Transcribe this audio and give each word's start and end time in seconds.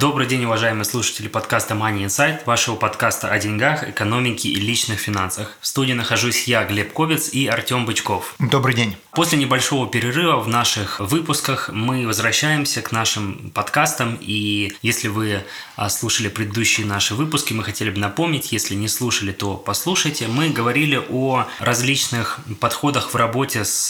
Добрый 0.00 0.26
день, 0.26 0.46
уважаемые 0.46 0.86
слушатели 0.86 1.28
подкаста 1.28 1.74
Money 1.74 2.06
Insight, 2.06 2.46
вашего 2.46 2.74
подкаста 2.74 3.28
о 3.28 3.38
деньгах, 3.38 3.86
экономике 3.86 4.48
и 4.48 4.54
личных 4.54 4.98
финансах. 4.98 5.58
В 5.60 5.66
студии 5.66 5.92
нахожусь 5.92 6.44
я, 6.44 6.64
Глеб 6.64 6.94
Ковец 6.94 7.28
и 7.34 7.46
Артем 7.46 7.84
Бычков. 7.84 8.34
Добрый 8.38 8.74
день. 8.74 8.96
После 9.12 9.36
небольшого 9.36 9.88
перерыва 9.88 10.38
в 10.40 10.48
наших 10.48 11.00
выпусках 11.00 11.68
мы 11.70 12.06
возвращаемся 12.06 12.80
к 12.80 12.92
нашим 12.92 13.50
подкастам. 13.52 14.16
И 14.20 14.72
если 14.80 15.08
вы 15.08 15.42
а, 15.76 15.90
слушали 15.90 16.28
предыдущие 16.28 16.86
наши 16.86 17.14
выпуски, 17.14 17.52
мы 17.52 17.64
хотели 17.64 17.90
бы 17.90 17.98
напомнить, 17.98 18.52
если 18.52 18.74
не 18.76 18.88
слушали, 18.88 19.32
то 19.32 19.56
послушайте. 19.56 20.28
Мы 20.28 20.48
говорили 20.48 21.02
о 21.10 21.44
различных 21.58 22.38
подходах 22.60 23.12
в 23.12 23.16
работе 23.16 23.64
с, 23.64 23.88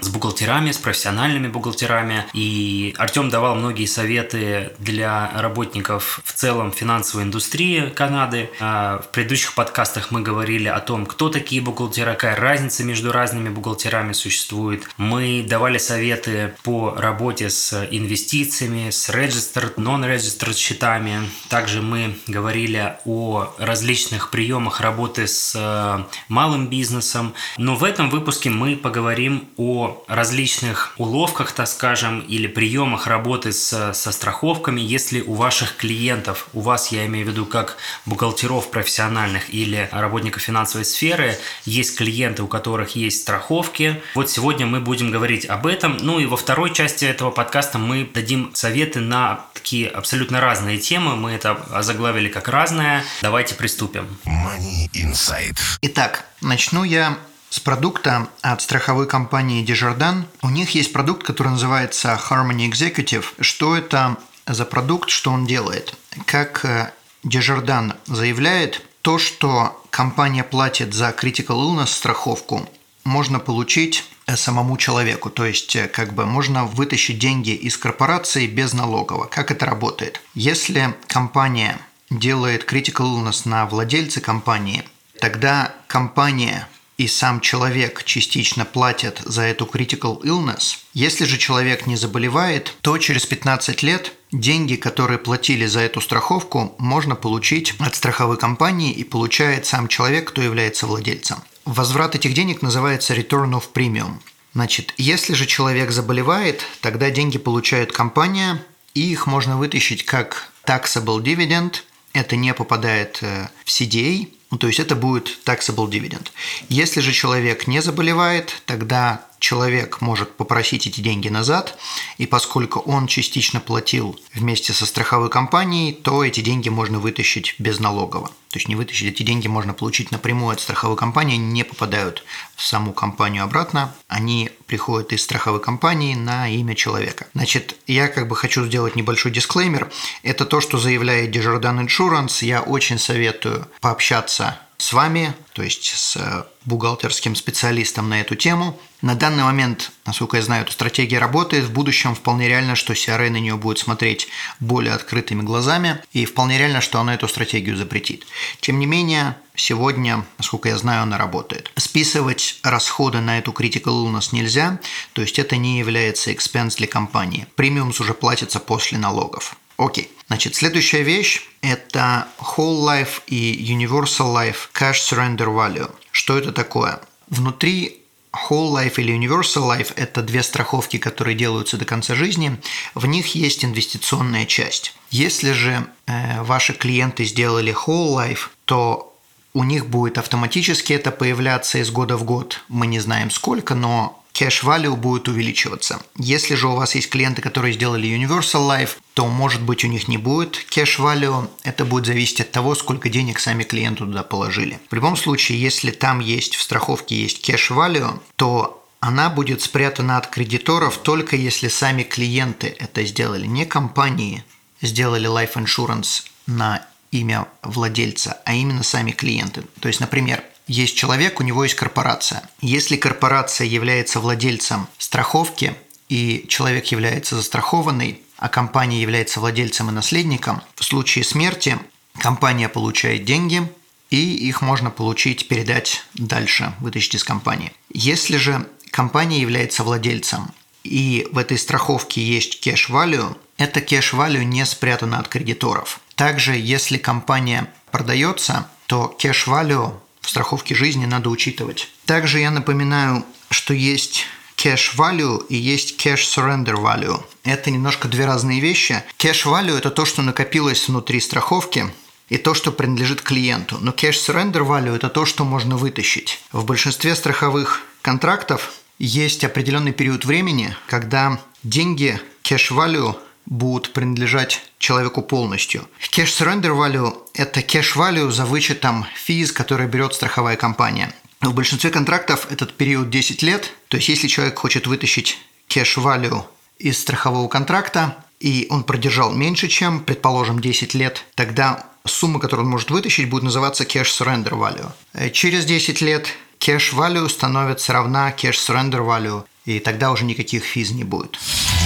с 0.00 0.08
бухгалтерами, 0.10 0.70
с 0.70 0.76
профессиональными 0.78 1.48
бухгалтерами. 1.48 2.26
И 2.34 2.94
Артем 2.98 3.30
давал 3.30 3.56
многие 3.56 3.86
советы 3.86 4.72
для 4.78 5.30
работников 5.48 6.20
в 6.24 6.32
целом 6.32 6.70
финансовой 6.72 7.24
индустрии 7.24 7.88
Канады. 7.88 8.50
А, 8.60 8.98
в 8.98 9.08
предыдущих 9.08 9.54
подкастах 9.54 10.10
мы 10.10 10.20
говорили 10.20 10.68
о 10.68 10.80
том, 10.80 11.06
кто 11.06 11.30
такие 11.30 11.62
бухгалтера, 11.62 12.12
какая 12.12 12.36
разница 12.36 12.84
между 12.84 13.12
разными 13.12 13.48
бухгалтерами 13.48 14.12
существует. 14.12 14.88
Мы 14.98 15.44
давали 15.48 15.78
советы 15.78 16.54
по 16.62 16.94
работе 16.96 17.48
с 17.48 17.88
инвестициями, 17.90 18.90
с 18.90 19.08
registered, 19.08 19.76
non-registered 19.76 20.54
счетами. 20.54 21.20
Также 21.48 21.80
мы 21.80 22.18
говорили 22.26 22.96
о 23.06 23.54
различных 23.58 24.30
приемах 24.30 24.80
работы 24.80 25.26
с 25.26 25.54
э, 25.56 26.04
малым 26.28 26.68
бизнесом. 26.68 27.32
Но 27.56 27.74
в 27.74 27.84
этом 27.84 28.10
выпуске 28.10 28.50
мы 28.50 28.76
поговорим 28.76 29.48
о 29.56 30.04
различных 30.08 30.92
уловках, 30.98 31.52
так 31.52 31.68
скажем, 31.68 32.20
или 32.20 32.46
приемах 32.46 33.06
работы 33.06 33.52
с, 33.52 33.94
со 33.94 34.12
страховками, 34.12 34.80
если 34.80 35.22
у 35.22 35.37
ваших 35.38 35.76
клиентов, 35.76 36.48
у 36.52 36.60
вас, 36.60 36.92
я 36.92 37.06
имею 37.06 37.26
в 37.26 37.30
виду, 37.30 37.46
как 37.46 37.78
бухгалтеров 38.04 38.70
профессиональных 38.70 39.54
или 39.54 39.88
работников 39.92 40.42
финансовой 40.42 40.84
сферы, 40.84 41.38
есть 41.64 41.96
клиенты, 41.96 42.42
у 42.42 42.48
которых 42.48 42.96
есть 42.96 43.22
страховки. 43.22 44.02
Вот 44.14 44.30
сегодня 44.30 44.66
мы 44.66 44.80
будем 44.80 45.10
говорить 45.10 45.46
об 45.46 45.66
этом. 45.66 45.96
Ну 45.98 46.18
и 46.18 46.26
во 46.26 46.36
второй 46.36 46.74
части 46.74 47.04
этого 47.06 47.30
подкаста 47.30 47.78
мы 47.78 48.04
дадим 48.04 48.50
советы 48.54 49.00
на 49.00 49.46
такие 49.54 49.88
абсолютно 49.88 50.40
разные 50.40 50.78
темы. 50.78 51.16
Мы 51.16 51.30
это 51.30 51.52
озаглавили 51.72 52.28
как 52.28 52.48
разное. 52.48 53.04
Давайте 53.22 53.54
приступим. 53.54 54.06
Money 54.26 54.90
Insight. 54.92 55.56
Итак, 55.82 56.24
начну 56.40 56.84
я 56.84 57.16
с 57.50 57.60
продукта 57.60 58.28
от 58.42 58.60
страховой 58.60 59.06
компании 59.06 59.64
Desjardins. 59.64 60.24
У 60.42 60.50
них 60.50 60.70
есть 60.74 60.92
продукт, 60.92 61.22
который 61.22 61.48
называется 61.48 62.20
Harmony 62.28 62.70
Executive. 62.70 63.24
Что 63.40 63.76
это 63.76 64.16
за 64.48 64.64
продукт, 64.64 65.10
что 65.10 65.30
он 65.30 65.46
делает. 65.46 65.94
Как 66.26 66.94
Дежардан 67.22 67.94
заявляет, 68.06 68.82
то, 69.02 69.18
что 69.18 69.82
компания 69.90 70.44
платит 70.44 70.94
за 70.94 71.10
critical 71.10 71.60
illness 71.60 71.88
страховку, 71.88 72.68
можно 73.04 73.38
получить 73.38 74.04
э, 74.26 74.36
самому 74.36 74.76
человеку. 74.76 75.30
То 75.30 75.46
есть, 75.46 75.74
э, 75.76 75.88
как 75.88 76.14
бы 76.14 76.26
можно 76.26 76.64
вытащить 76.64 77.18
деньги 77.18 77.50
из 77.50 77.76
корпорации 77.76 78.46
без 78.46 78.72
налогового. 78.74 79.26
Как 79.26 79.50
это 79.50 79.66
работает? 79.66 80.20
Если 80.34 80.94
компания 81.06 81.78
делает 82.10 82.70
critical 82.70 83.06
illness 83.16 83.48
на 83.48 83.66
владельца 83.66 84.20
компании, 84.20 84.84
тогда 85.20 85.74
компания 85.86 86.68
и 86.98 87.06
сам 87.06 87.40
человек 87.40 88.02
частично 88.04 88.64
платят 88.64 89.22
за 89.24 89.42
эту 89.42 89.64
critical 89.66 90.20
illness. 90.22 90.78
Если 90.94 91.24
же 91.24 91.38
человек 91.38 91.86
не 91.86 91.96
заболевает, 91.96 92.74
то 92.82 92.98
через 92.98 93.24
15 93.24 93.82
лет 93.82 94.12
деньги, 94.32 94.76
которые 94.76 95.18
платили 95.18 95.66
за 95.66 95.80
эту 95.80 96.00
страховку, 96.00 96.74
можно 96.78 97.14
получить 97.14 97.74
от 97.78 97.94
страховой 97.94 98.36
компании 98.36 98.92
и 98.92 99.04
получает 99.04 99.66
сам 99.66 99.88
человек, 99.88 100.28
кто 100.28 100.42
является 100.42 100.86
владельцем. 100.86 101.38
Возврат 101.64 102.14
этих 102.14 102.34
денег 102.34 102.62
называется 102.62 103.14
return 103.14 103.52
of 103.52 103.64
premium. 103.74 104.14
Значит, 104.54 104.94
если 104.96 105.34
же 105.34 105.46
человек 105.46 105.90
заболевает, 105.90 106.62
тогда 106.80 107.10
деньги 107.10 107.38
получает 107.38 107.92
компания, 107.92 108.64
и 108.94 109.12
их 109.12 109.26
можно 109.26 109.56
вытащить 109.56 110.04
как 110.04 110.50
taxable 110.66 111.22
dividend. 111.22 111.82
Это 112.12 112.36
не 112.36 112.54
попадает 112.54 113.18
э, 113.20 113.48
в 113.64 113.68
CDA, 113.68 114.28
ну, 114.50 114.56
то 114.56 114.66
есть 114.66 114.80
это 114.80 114.96
будет 114.96 115.38
taxable 115.44 115.88
dividend. 115.90 116.28
Если 116.68 117.00
же 117.00 117.12
человек 117.12 117.66
не 117.66 117.82
заболевает, 117.82 118.62
тогда 118.64 119.26
человек 119.38 120.00
может 120.00 120.36
попросить 120.36 120.86
эти 120.86 121.00
деньги 121.00 121.28
назад, 121.28 121.78
и 122.16 122.26
поскольку 122.26 122.80
он 122.80 123.06
частично 123.06 123.60
платил 123.60 124.18
вместе 124.34 124.72
со 124.72 124.86
страховой 124.86 125.30
компанией, 125.30 125.92
то 125.92 126.24
эти 126.24 126.40
деньги 126.40 126.68
можно 126.68 126.98
вытащить 126.98 127.54
без 127.58 127.80
налогово. 127.80 128.28
То 128.50 128.56
есть 128.56 128.68
не 128.68 128.76
вытащить, 128.76 129.12
эти 129.12 129.22
деньги 129.22 129.46
можно 129.46 129.74
получить 129.74 130.10
напрямую 130.10 130.54
от 130.54 130.60
страховой 130.60 130.96
компании, 130.96 131.36
не 131.36 131.64
попадают 131.64 132.24
в 132.56 132.64
саму 132.64 132.92
компанию 132.92 133.44
обратно, 133.44 133.94
они 134.08 134.50
приходят 134.66 135.12
из 135.12 135.22
страховой 135.22 135.60
компании 135.60 136.14
на 136.14 136.48
имя 136.48 136.74
человека. 136.74 137.26
Значит, 137.34 137.76
я 137.86 138.08
как 138.08 138.26
бы 138.26 138.36
хочу 138.36 138.64
сделать 138.64 138.96
небольшой 138.96 139.32
дисклеймер. 139.32 139.90
Это 140.22 140.46
то, 140.46 140.60
что 140.60 140.78
заявляет 140.78 141.34
Desjardins 141.36 141.86
Insurance. 141.86 142.44
Я 142.44 142.62
очень 142.62 142.98
советую 142.98 143.68
пообщаться 143.80 144.58
с 144.80 144.92
вами, 144.92 145.34
то 145.54 145.62
есть 145.62 145.84
с 145.84 146.16
э, 146.16 146.44
бухгалтерским 146.64 147.34
специалистом 147.34 148.08
на 148.08 148.20
эту 148.20 148.36
тему. 148.36 148.78
На 149.02 149.16
данный 149.16 149.42
момент, 149.42 149.90
насколько 150.06 150.36
я 150.36 150.42
знаю, 150.42 150.62
эта 150.62 150.72
стратегия 150.72 151.18
работает. 151.18 151.64
В 151.64 151.72
будущем 151.72 152.14
вполне 152.14 152.48
реально, 152.48 152.76
что 152.76 152.92
CRA 152.92 153.28
на 153.28 153.38
нее 153.38 153.56
будет 153.56 153.78
смотреть 153.78 154.28
более 154.60 154.94
открытыми 154.94 155.42
глазами, 155.42 156.00
и 156.12 156.24
вполне 156.24 156.58
реально, 156.58 156.80
что 156.80 157.00
она 157.00 157.14
эту 157.14 157.26
стратегию 157.26 157.76
запретит. 157.76 158.24
Тем 158.60 158.78
не 158.78 158.86
менее, 158.86 159.36
сегодня, 159.56 160.24
насколько 160.38 160.68
я 160.68 160.78
знаю, 160.78 161.02
она 161.02 161.18
работает. 161.18 161.72
Списывать 161.76 162.60
расходы 162.62 163.20
на 163.20 163.38
эту 163.38 163.50
critical 163.50 164.06
illness 164.06 164.28
нельзя, 164.30 164.78
то 165.12 165.22
есть 165.22 165.40
это 165.40 165.56
не 165.56 165.80
является 165.80 166.30
expense 166.30 166.76
для 166.76 166.86
компании. 166.86 167.48
Премиумс 167.56 168.00
уже 168.00 168.14
платится 168.14 168.60
после 168.60 168.98
налогов. 168.98 169.56
Окей. 169.78 170.10
Значит, 170.26 170.56
следующая 170.56 171.02
вещь– 171.02 171.42
это 171.62 172.28
Whole 172.38 172.84
Life 172.84 173.22
и 173.28 173.72
Universal 173.72 174.34
Life 174.34 174.68
Cash 174.74 175.00
Surrender 175.10 175.46
Value. 175.46 175.90
Что 176.10 176.36
это 176.36 176.52
такое? 176.52 177.00
Внутри 177.28 178.02
Whole 178.32 178.72
Life 178.72 178.94
или 178.98 179.16
Universal 179.16 179.78
Life– 179.78 179.92
это 179.96 180.22
две 180.22 180.42
страховки, 180.42 180.98
которые 180.98 181.36
делаются 181.36 181.76
до 181.78 181.84
конца 181.84 182.14
жизни. 182.14 182.58
В 182.94 183.06
них 183.06 183.34
есть 183.34 183.64
инвестиционная 183.64 184.46
часть. 184.46 184.94
Если 185.10 185.52
же 185.52 185.86
э, 186.06 186.42
ваши 186.42 186.74
клиенты 186.74 187.24
сделали 187.24 187.72
Whole 187.72 188.16
Life, 188.16 188.48
то 188.64 189.16
у 189.54 189.64
них 189.64 189.86
будет 189.86 190.18
автоматически 190.18 190.92
это 190.92 191.10
появляться 191.10 191.78
из 191.78 191.90
года 191.90 192.16
в 192.16 192.24
год. 192.24 192.60
Мы 192.68 192.86
не 192.86 192.98
знаем 192.98 193.30
сколько, 193.30 193.74
но 193.74 194.22
cash 194.38 194.62
value 194.62 194.96
будет 194.96 195.28
увеличиваться. 195.28 196.00
Если 196.16 196.54
же 196.54 196.68
у 196.68 196.76
вас 196.76 196.94
есть 196.94 197.10
клиенты, 197.10 197.42
которые 197.42 197.74
сделали 197.74 198.08
Universal 198.08 198.68
Life, 198.68 198.90
то, 199.14 199.26
может 199.26 199.62
быть, 199.62 199.84
у 199.84 199.88
них 199.88 200.06
не 200.06 200.16
будет 200.16 200.64
cash 200.70 200.98
value. 200.98 201.48
Это 201.64 201.84
будет 201.84 202.06
зависеть 202.06 202.40
от 202.42 202.52
того, 202.52 202.74
сколько 202.74 203.08
денег 203.08 203.40
сами 203.40 203.64
клиенту 203.64 204.06
туда 204.06 204.22
положили. 204.22 204.78
В 204.90 204.94
любом 204.94 205.16
случае, 205.16 205.60
если 205.60 205.90
там 205.90 206.20
есть 206.20 206.54
в 206.54 206.62
страховке 206.62 207.20
есть 207.20 207.48
cash 207.48 207.70
value, 207.70 208.20
то 208.36 208.84
она 209.00 209.30
будет 209.30 209.62
спрятана 209.62 210.16
от 210.18 210.26
кредиторов 210.28 210.98
только 210.98 211.36
если 211.36 211.68
сами 211.68 212.02
клиенты 212.02 212.74
это 212.78 213.04
сделали, 213.04 213.46
не 213.46 213.64
компании 213.64 214.44
сделали 214.82 215.28
life 215.28 215.54
insurance 215.54 216.24
на 216.46 216.84
имя 217.10 217.46
владельца, 217.62 218.38
а 218.44 218.54
именно 218.54 218.82
сами 218.82 219.12
клиенты. 219.12 219.62
То 219.80 219.88
есть, 219.88 220.00
например, 220.00 220.42
есть 220.68 220.96
человек, 220.96 221.40
у 221.40 221.42
него 221.42 221.64
есть 221.64 221.74
корпорация. 221.74 222.48
Если 222.60 222.96
корпорация 222.96 223.66
является 223.66 224.20
владельцем 224.20 224.86
страховки, 224.98 225.74
и 226.08 226.46
человек 226.48 226.86
является 226.86 227.36
застрахованный, 227.36 228.22
а 228.36 228.48
компания 228.48 229.02
является 229.02 229.40
владельцем 229.40 229.88
и 229.88 229.92
наследником, 229.92 230.62
в 230.76 230.84
случае 230.84 231.24
смерти 231.24 231.78
компания 232.18 232.68
получает 232.68 233.24
деньги, 233.24 233.68
и 234.10 234.34
их 234.48 234.62
можно 234.62 234.90
получить, 234.90 235.48
передать 235.48 236.04
дальше, 236.14 236.72
вытащить 236.80 237.16
из 237.16 237.24
компании. 237.24 237.72
Если 237.92 238.36
же 238.36 238.66
компания 238.90 239.40
является 239.40 239.82
владельцем, 239.82 240.52
и 240.84 241.26
в 241.32 241.38
этой 241.38 241.58
страховке 241.58 242.22
есть 242.22 242.60
кэш-валю, 242.60 243.36
это 243.56 243.80
кэш-валю 243.80 244.42
не 244.42 244.64
спрятано 244.64 245.18
от 245.18 245.28
кредиторов. 245.28 246.00
Также, 246.14 246.56
если 246.56 246.96
компания 246.96 247.70
продается, 247.90 248.68
то 248.86 249.16
value 249.20 249.94
в 250.28 250.30
страховке 250.30 250.74
жизни 250.74 251.06
надо 251.06 251.30
учитывать. 251.30 251.88
Также 252.04 252.40
я 252.40 252.50
напоминаю, 252.50 253.24
что 253.48 253.72
есть 253.72 254.26
cash 254.58 254.94
value 254.94 255.42
и 255.48 255.56
есть 255.56 255.98
cash 255.98 256.20
surrender 256.20 256.74
value. 256.74 257.24
Это 257.44 257.70
немножко 257.70 258.08
две 258.08 258.26
разные 258.26 258.60
вещи. 258.60 259.02
Cash 259.18 259.46
value– 259.46 259.78
это 259.78 259.90
то, 259.90 260.04
что 260.04 260.20
накопилось 260.20 260.86
внутри 260.86 261.20
страховки, 261.20 261.90
и 262.28 262.36
то, 262.36 262.52
что 262.52 262.72
принадлежит 262.72 263.22
клиенту. 263.22 263.78
Но 263.80 263.92
cash 263.92 264.18
surrender 264.28 264.68
value– 264.68 264.94
это 264.96 265.08
то, 265.08 265.24
что 265.24 265.46
можно 265.46 265.78
вытащить. 265.78 266.42
В 266.52 266.66
большинстве 266.66 267.16
страховых 267.16 267.80
контрактов 268.02 268.72
есть 268.98 269.44
определенный 269.44 269.92
период 269.92 270.26
времени, 270.26 270.76
когда 270.88 271.40
деньги 271.62 272.20
cash 272.42 272.70
value 272.70 273.16
будут 273.48 273.92
принадлежать 273.92 274.62
человеку 274.78 275.22
полностью. 275.22 275.88
Cash 276.12 276.38
surrender 276.38 276.76
value– 276.76 277.16
это 277.34 277.60
cash 277.60 277.96
value 277.96 278.30
за 278.30 278.44
вычетом 278.44 279.06
физ, 279.14 279.52
который 279.52 279.86
берет 279.86 280.14
страховая 280.14 280.56
компания. 280.56 281.12
В 281.40 281.54
большинстве 281.54 281.90
контрактов 281.90 282.46
этот 282.50 282.76
период 282.76 283.10
10 283.10 283.42
лет, 283.42 283.72
то 283.88 283.96
есть 283.96 284.08
если 284.08 284.28
человек 284.28 284.58
хочет 284.58 284.86
вытащить 284.86 285.38
cash 285.68 285.96
value 285.96 286.42
из 286.78 286.98
страхового 287.00 287.48
контракта, 287.48 288.16
и 288.40 288.66
он 288.70 288.84
продержал 288.84 289.32
меньше, 289.32 289.68
чем, 289.68 290.00
предположим, 290.00 290.60
10 290.60 290.94
лет, 290.94 291.24
тогда 291.34 291.86
сумма, 292.04 292.40
которую 292.40 292.66
он 292.66 292.70
может 292.70 292.90
вытащить, 292.90 293.28
будет 293.28 293.44
называться 293.44 293.84
cash 293.84 294.06
surrender 294.06 294.50
value. 294.50 294.90
Э, 295.12 295.30
через 295.30 295.64
10 295.64 296.00
лет 296.00 296.28
cash 296.60 296.92
value 296.94 297.28
становится 297.28 297.92
равна 297.92 298.30
cash 298.30 298.56
surrender 298.56 299.00
value, 299.00 299.44
и 299.68 299.80
тогда 299.80 300.10
уже 300.10 300.24
никаких 300.24 300.64
физ 300.64 300.92
не 300.92 301.04
будет. 301.04 301.38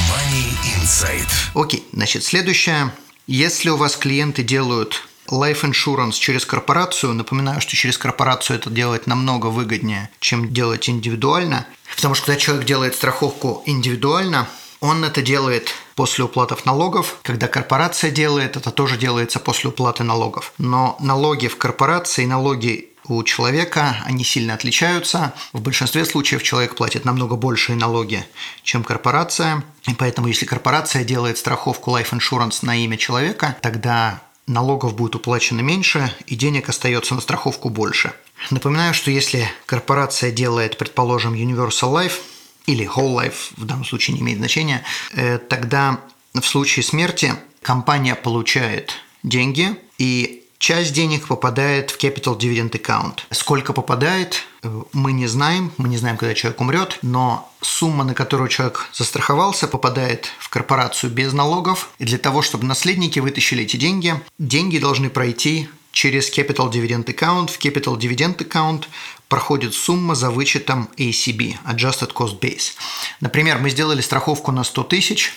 Money 0.08 0.52
Insight. 0.79 1.29
Окей, 1.55 1.84
значит, 1.93 2.23
следующее. 2.23 2.93
Если 3.26 3.70
у 3.70 3.76
вас 3.76 3.96
клиенты 3.96 4.44
делают 4.44 5.02
Life 5.29 5.62
Insurance 5.62 6.12
через 6.12 6.46
корпорацию, 6.46 7.12
напоминаю, 7.12 7.61
что 7.61 7.75
через 7.75 7.99
корпорацию 7.99 8.58
это 8.58 8.70
делать 8.70 9.08
намного 9.08 9.46
выгоднее, 9.46 10.11
чем 10.20 10.52
делать 10.52 10.88
индивидуально, 10.88 11.67
потому 11.96 12.14
что 12.14 12.26
когда 12.26 12.40
человек 12.40 12.67
делает 12.67 12.94
страховку 12.94 13.64
индивидуально, 13.67 14.46
он 14.81 15.05
это 15.05 15.20
делает 15.20 15.75
после 15.96 16.25
уплатов 16.25 16.64
налогов. 16.67 17.17
Когда 17.23 17.49
корпорация 17.49 18.12
делает, 18.12 18.56
это 18.56 18.70
тоже 18.70 18.96
делается 18.96 19.40
после 19.40 19.70
уплаты 19.70 20.05
налогов. 20.05 20.52
Но 20.58 20.96
налоги 21.00 21.49
в 21.49 21.56
корпорации, 21.56 22.26
налоги 22.26 22.92
у 23.08 23.22
человека, 23.25 23.96
они 24.04 24.25
сильно 24.25 24.54
отличаются. 24.54 25.34
В 25.52 25.60
большинстве 25.60 26.04
случаев 26.04 26.43
человек 26.43 26.76
платит 26.76 27.04
намного 27.04 27.37
большие 27.37 27.76
налоги, 27.76 28.25
чем 28.62 28.84
корпорация. 28.84 29.64
И 29.88 29.94
поэтому, 29.94 30.28
если 30.28 30.46
корпорация 30.46 31.04
делает 31.04 31.38
страховку 31.38 31.90
Life 31.90 32.10
Insurance 32.10 32.58
на 32.62 32.76
имя 32.84 32.96
человека, 32.96 33.56
тогда 33.60 34.22
налогов 34.46 34.94
будет 34.94 35.14
уплачено 35.14 35.60
меньше 35.60 36.12
и 36.26 36.34
денег 36.34 36.69
остается 36.69 37.14
на 37.14 37.20
страховку 37.20 37.69
больше. 37.69 38.12
Напоминаю, 38.50 38.94
что 38.94 39.10
если 39.10 39.49
корпорация 39.66 40.31
делает, 40.31 40.78
предположим, 40.78 41.34
Universal 41.34 41.93
Life 41.93 42.14
или 42.66 42.87
Whole 42.87 43.16
Life, 43.16 43.52
в 43.56 43.64
данном 43.64 43.84
случае 43.84 44.14
не 44.14 44.22
имеет 44.22 44.38
значения, 44.38 44.84
э, 45.12 45.38
тогда 45.38 46.00
в 46.34 46.43
случае 46.43 46.82
смерти 46.82 47.34
компания 47.62 48.14
получает 48.14 48.93
деньги 49.22 49.76
и 49.99 50.42
Часть 50.62 50.93
денег 50.93 51.26
попадает 51.26 51.91
в 51.91 51.99
Capital 51.99 52.38
Dividend 52.38 52.70
Account. 52.70 53.23
Сколько 53.32 53.73
попадает, 53.73 54.44
э, 54.62 54.82
мы 54.93 55.11
не 55.11 55.26
знаем. 55.26 55.73
Мы 55.76 55.88
не 55.88 55.97
знаем, 55.97 56.17
когда 56.17 56.35
человек 56.35 56.61
умрет, 56.61 57.00
но 57.03 57.53
сумма, 57.61 58.05
на 58.05 58.14
которую 58.14 58.49
человек 58.49 58.87
застраховался, 58.93 59.67
попадает 59.67 60.31
в 60.38 60.49
корпорацию 60.50 61.11
без 61.11 61.32
налогов. 61.32 61.91
И 61.99 62.05
для 62.05 62.17
того, 62.17 62.43
чтобы 62.43 62.64
наследники 62.64 63.19
вытащили 63.19 63.64
эти 63.64 63.76
деньги, 63.76 64.14
деньги 64.38 64.79
должны 64.79 65.11
пройти 65.11 65.69
через 65.91 66.31
Capital 66.31 66.70
Dividend 66.70 67.06
Account. 67.06 67.49
В 67.49 67.59
Capital 67.59 67.99
Dividend 67.99 68.37
Account 68.37 68.85
проходит 69.26 69.75
сумма 69.75 70.14
за 70.14 70.31
вычетом 70.31 70.88
ACB– 70.97 71.56
Adjusted 71.67 72.12
Cost 72.12 72.38
Base. 72.38 72.75
Например, 73.20 73.59
мы 73.59 73.69
сделали 73.69 74.00
страховку 74.00 74.53
на 74.53 74.62
100 74.62 74.85
тысяч, 74.85 75.32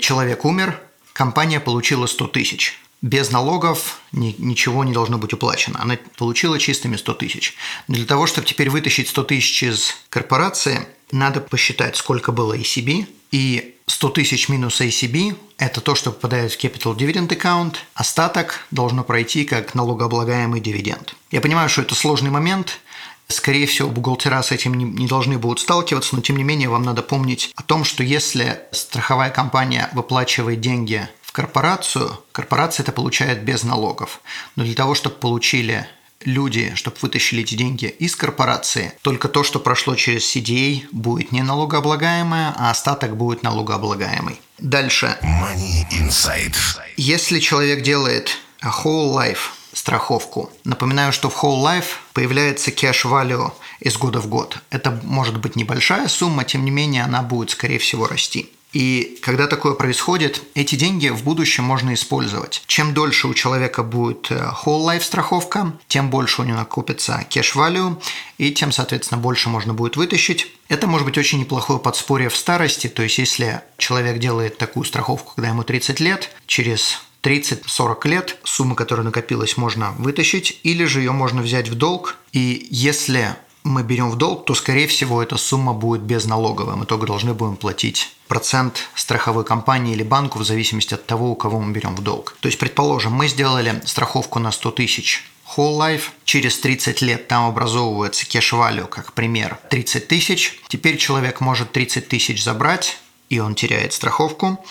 человек 0.00 0.44
умер, 0.44 0.80
компания 1.12 1.60
получила 1.60 2.06
100 2.06 2.26
тысяч 2.26 2.80
без 3.04 3.30
налогов 3.30 4.00
ни, 4.12 4.34
ничего 4.38 4.82
не 4.82 4.94
должно 4.94 5.18
быть 5.18 5.34
уплачено. 5.34 5.78
Она 5.82 5.98
получила 6.16 6.58
чистыми 6.58 6.96
100 6.96 7.14
тысяч. 7.14 7.54
Но 7.86 7.96
для 7.96 8.06
того, 8.06 8.26
чтобы 8.26 8.46
теперь 8.46 8.70
вытащить 8.70 9.10
100 9.10 9.24
тысяч 9.24 9.62
из 9.62 9.94
корпорации, 10.08 10.88
надо 11.12 11.42
посчитать, 11.42 11.96
сколько 11.96 12.32
было 12.32 12.56
ACB, 12.56 13.06
и 13.30 13.74
100 13.88 14.08
тысяч 14.08 14.48
минус 14.48 14.80
ACB– 14.80 15.36
это 15.58 15.82
то, 15.82 15.94
что 15.94 16.12
попадает 16.12 16.52
в 16.52 16.64
Capital 16.64 16.96
Dividend 16.96 17.28
Account. 17.28 17.74
Остаток 17.92 18.66
должно 18.70 19.04
пройти 19.04 19.44
как 19.44 19.74
налогооблагаемый 19.74 20.62
дивиденд. 20.62 21.14
Я 21.30 21.42
понимаю, 21.42 21.68
что 21.68 21.82
это 21.82 21.94
сложный 21.94 22.30
момент, 22.30 22.80
Скорее 23.26 23.66
всего, 23.66 23.88
бухгалтера 23.88 24.42
с 24.42 24.52
этим 24.52 24.74
не 24.74 25.06
должны 25.06 25.38
будут 25.38 25.58
сталкиваться, 25.58 26.14
но 26.14 26.20
тем 26.20 26.36
не 26.36 26.44
менее 26.44 26.68
вам 26.68 26.82
надо 26.82 27.00
помнить 27.00 27.52
о 27.56 27.62
том, 27.62 27.82
что 27.82 28.02
если 28.02 28.60
страховая 28.70 29.30
компания 29.30 29.88
выплачивает 29.94 30.60
деньги 30.60 31.08
корпорацию, 31.34 32.20
корпорация 32.30 32.84
это 32.84 32.92
получает 32.92 33.42
без 33.42 33.64
налогов. 33.64 34.20
Но 34.54 34.62
для 34.62 34.74
того, 34.74 34.94
чтобы 34.94 35.16
получили 35.16 35.84
люди, 36.20 36.72
чтобы 36.76 36.96
вытащили 37.02 37.42
эти 37.42 37.56
деньги 37.56 37.86
из 37.86 38.14
корпорации, 38.14 38.92
только 39.02 39.26
то, 39.28 39.42
что 39.42 39.58
прошло 39.58 39.96
через 39.96 40.34
CDA, 40.34 40.84
будет 40.92 41.32
не 41.32 41.42
налогооблагаемое, 41.42 42.54
а 42.56 42.70
остаток 42.70 43.16
будет 43.16 43.42
налогооблагаемый. 43.42 44.40
Дальше. 44.58 45.18
Money 45.22 45.84
Insight. 45.90 46.54
Если 46.96 47.40
человек 47.40 47.82
делает 47.82 48.38
whole 48.62 49.12
life 49.12 49.50
страховку, 49.72 50.52
напоминаю, 50.62 51.12
что 51.12 51.30
в 51.30 51.42
whole 51.42 51.64
life 51.64 51.96
появляется 52.12 52.70
cash 52.70 53.04
value 53.04 53.50
из 53.80 53.96
года 53.96 54.20
в 54.20 54.28
год. 54.28 54.58
Это 54.70 55.00
может 55.02 55.40
быть 55.40 55.56
небольшая 55.56 56.06
сумма, 56.06 56.44
тем 56.44 56.64
не 56.64 56.70
менее 56.70 57.02
она 57.02 57.22
будет, 57.22 57.50
скорее 57.50 57.80
всего, 57.80 58.06
расти. 58.06 58.52
И 58.74 59.18
когда 59.22 59.46
такое 59.46 59.74
происходит, 59.74 60.42
эти 60.54 60.74
деньги 60.74 61.08
в 61.08 61.22
будущем 61.22 61.62
можно 61.64 61.94
использовать. 61.94 62.62
Чем 62.66 62.92
дольше 62.92 63.28
у 63.28 63.34
человека 63.34 63.84
будет 63.84 64.30
э, 64.30 64.50
whole 64.64 64.84
life 64.84 65.02
страховка, 65.02 65.78
тем 65.86 66.10
больше 66.10 66.42
у 66.42 66.44
него 66.44 66.58
накопится 66.58 67.24
cash 67.30 67.54
value, 67.54 67.96
и 68.36 68.52
тем, 68.52 68.72
соответственно, 68.72 69.20
больше 69.20 69.48
можно 69.48 69.74
будет 69.74 69.96
вытащить. 69.96 70.48
Это 70.68 70.88
может 70.88 71.06
быть 71.06 71.16
очень 71.16 71.38
неплохое 71.38 71.78
подспорье 71.78 72.28
в 72.28 72.36
старости, 72.36 72.88
то 72.88 73.04
есть 73.04 73.18
если 73.18 73.62
человек 73.78 74.18
делает 74.18 74.58
такую 74.58 74.84
страховку, 74.84 75.34
когда 75.36 75.50
ему 75.50 75.62
30 75.62 76.00
лет, 76.00 76.30
через 76.46 76.98
30-40 77.22 78.08
лет 78.08 78.38
сумма, 78.42 78.74
которая 78.74 79.04
накопилась, 79.04 79.56
можно 79.56 79.92
вытащить, 79.92 80.58
или 80.64 80.84
же 80.84 80.98
ее 80.98 81.12
можно 81.12 81.42
взять 81.42 81.68
в 81.68 81.74
долг. 81.76 82.16
И 82.32 82.66
если 82.70 83.36
мы 83.64 83.82
берем 83.82 84.10
в 84.10 84.16
долг, 84.16 84.44
то, 84.44 84.54
скорее 84.54 84.86
всего, 84.86 85.22
эта 85.22 85.38
сумма 85.38 85.72
будет 85.72 86.02
безналоговая. 86.02 86.76
Мы 86.76 86.84
только 86.84 87.06
должны 87.06 87.32
будем 87.32 87.56
платить 87.56 88.14
процент 88.28 88.90
страховой 88.94 89.44
компании 89.44 89.94
или 89.94 90.02
банку 90.02 90.38
в 90.38 90.44
зависимости 90.44 90.92
от 90.92 91.06
того, 91.06 91.32
у 91.32 91.34
кого 91.34 91.58
мы 91.60 91.72
берем 91.72 91.96
в 91.96 92.02
долг. 92.02 92.36
То 92.40 92.48
есть, 92.48 92.58
предположим, 92.58 93.12
мы 93.12 93.26
сделали 93.26 93.82
страховку 93.86 94.38
на 94.38 94.52
100 94.52 94.70
тысяч 94.72 95.24
Whole 95.56 95.78
Life. 95.78 96.02
Через 96.24 96.58
30 96.58 97.00
лет 97.00 97.26
там 97.26 97.46
образовывается 97.46 98.26
кэш-валю, 98.26 98.86
как 98.86 99.14
пример, 99.14 99.58
30 99.70 100.08
тысяч. 100.08 100.60
Теперь 100.68 100.98
человек 100.98 101.40
может 101.40 101.72
30 101.72 102.06
тысяч 102.06 102.44
забрать, 102.44 102.98
и 103.30 103.38
он 103.38 103.54
теряет 103.54 103.94
страховку. 103.94 104.62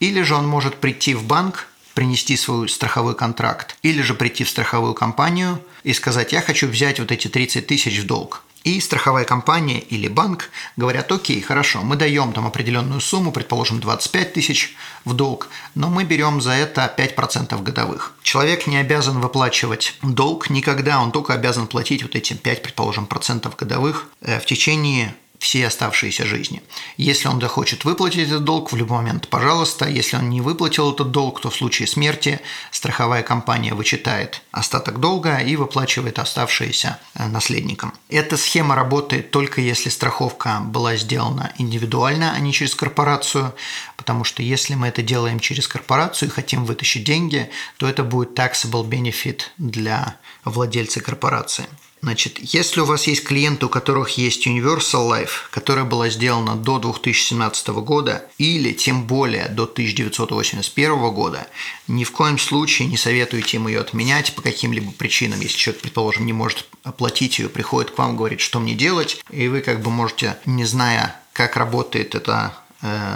Или 0.00 0.22
же 0.22 0.34
он 0.34 0.48
может 0.48 0.74
прийти 0.74 1.14
в 1.14 1.24
банк, 1.24 1.68
принести 2.00 2.34
свой 2.38 2.66
страховой 2.70 3.14
контракт, 3.14 3.76
или 3.82 4.00
же 4.00 4.14
прийти 4.14 4.42
в 4.42 4.48
страховую 4.48 4.94
компанию 4.94 5.60
и 5.82 5.92
сказать, 5.92 6.32
я 6.32 6.40
хочу 6.40 6.66
взять 6.66 6.98
вот 6.98 7.12
эти 7.12 7.28
30 7.28 7.66
тысяч 7.66 7.98
в 7.98 8.06
долг. 8.06 8.42
И 8.64 8.80
страховая 8.80 9.24
компания 9.26 9.80
или 9.80 10.08
банк 10.08 10.48
говорят, 10.78 11.12
окей, 11.12 11.42
хорошо, 11.42 11.82
мы 11.82 11.96
даем 11.96 12.32
там 12.32 12.46
определенную 12.46 13.02
сумму, 13.02 13.32
предположим, 13.32 13.80
25 13.80 14.32
тысяч 14.32 14.74
в 15.04 15.12
долг, 15.12 15.48
но 15.74 15.90
мы 15.90 16.04
берем 16.04 16.40
за 16.40 16.52
это 16.52 16.90
5% 16.96 17.62
годовых. 17.62 18.14
Человек 18.22 18.66
не 18.66 18.78
обязан 18.78 19.20
выплачивать 19.20 19.98
долг 20.00 20.48
никогда, 20.48 21.02
он 21.02 21.12
только 21.12 21.34
обязан 21.34 21.66
платить 21.66 22.02
вот 22.02 22.16
эти 22.16 22.32
5, 22.32 22.62
предположим, 22.62 23.04
процентов 23.04 23.56
годовых 23.56 24.08
э, 24.22 24.40
в 24.40 24.46
течение 24.46 25.14
всей 25.40 25.66
оставшейся 25.66 26.26
жизни. 26.26 26.62
Если 26.98 27.26
он 27.26 27.40
захочет 27.40 27.84
выплатить 27.84 28.28
этот 28.28 28.44
долг 28.44 28.70
в 28.72 28.76
любой 28.76 28.98
момент, 28.98 29.28
пожалуйста. 29.28 29.88
Если 29.88 30.16
он 30.16 30.28
не 30.28 30.42
выплатил 30.42 30.92
этот 30.92 31.10
долг, 31.10 31.40
то 31.40 31.48
в 31.48 31.56
случае 31.56 31.88
смерти 31.88 32.40
страховая 32.70 33.22
компания 33.22 33.72
вычитает 33.72 34.42
остаток 34.52 35.00
долга 35.00 35.38
и 35.38 35.56
выплачивает 35.56 36.18
оставшиеся 36.18 36.98
э, 37.14 37.26
наследникам. 37.26 37.94
Эта 38.10 38.36
схема 38.36 38.74
работает 38.74 39.30
только 39.30 39.62
если 39.62 39.88
страховка 39.88 40.60
была 40.60 40.96
сделана 40.96 41.52
индивидуально, 41.56 42.32
а 42.32 42.38
не 42.38 42.52
через 42.52 42.74
корпорацию, 42.74 43.54
потому 43.96 44.24
что 44.24 44.42
если 44.42 44.74
мы 44.74 44.88
это 44.88 45.02
делаем 45.02 45.40
через 45.40 45.66
корпорацию 45.66 46.28
и 46.28 46.32
хотим 46.32 46.66
вытащить 46.66 47.04
деньги, 47.04 47.50
то 47.78 47.88
это 47.88 48.04
будет 48.04 48.38
taxable 48.38 48.86
benefit 48.86 49.40
для 49.56 50.16
владельца 50.44 51.00
корпорации. 51.00 51.64
Значит, 52.02 52.38
если 52.38 52.80
у 52.80 52.86
вас 52.86 53.06
есть 53.06 53.24
клиенты, 53.24 53.66
у 53.66 53.68
которых 53.68 54.16
есть 54.16 54.46
Universal 54.46 55.10
Life, 55.10 55.50
которая 55.50 55.84
была 55.84 56.08
сделана 56.08 56.56
до 56.56 56.78
2017 56.78 57.68
года 57.68 58.26
или 58.38 58.72
тем 58.72 59.06
более 59.06 59.48
до 59.48 59.64
1981 59.64 61.10
года, 61.10 61.46
ни 61.88 62.04
в 62.04 62.12
коем 62.12 62.38
случае 62.38 62.88
не 62.88 62.96
советуйте 62.96 63.58
им 63.58 63.68
ее 63.68 63.80
отменять 63.80 64.34
по 64.34 64.40
каким-либо 64.40 64.92
причинам. 64.92 65.40
Если 65.40 65.58
человек, 65.58 65.82
предположим, 65.82 66.24
не 66.24 66.32
может 66.32 66.66
оплатить 66.84 67.38
ее, 67.38 67.50
приходит 67.50 67.90
к 67.90 67.98
вам, 67.98 68.16
говорит, 68.16 68.40
что 68.40 68.60
мне 68.60 68.74
делать, 68.74 69.22
и 69.30 69.48
вы 69.48 69.60
как 69.60 69.82
бы 69.82 69.90
можете, 69.90 70.38
не 70.46 70.64
зная, 70.64 71.20
как 71.34 71.56
работает 71.56 72.14
эта 72.14 72.54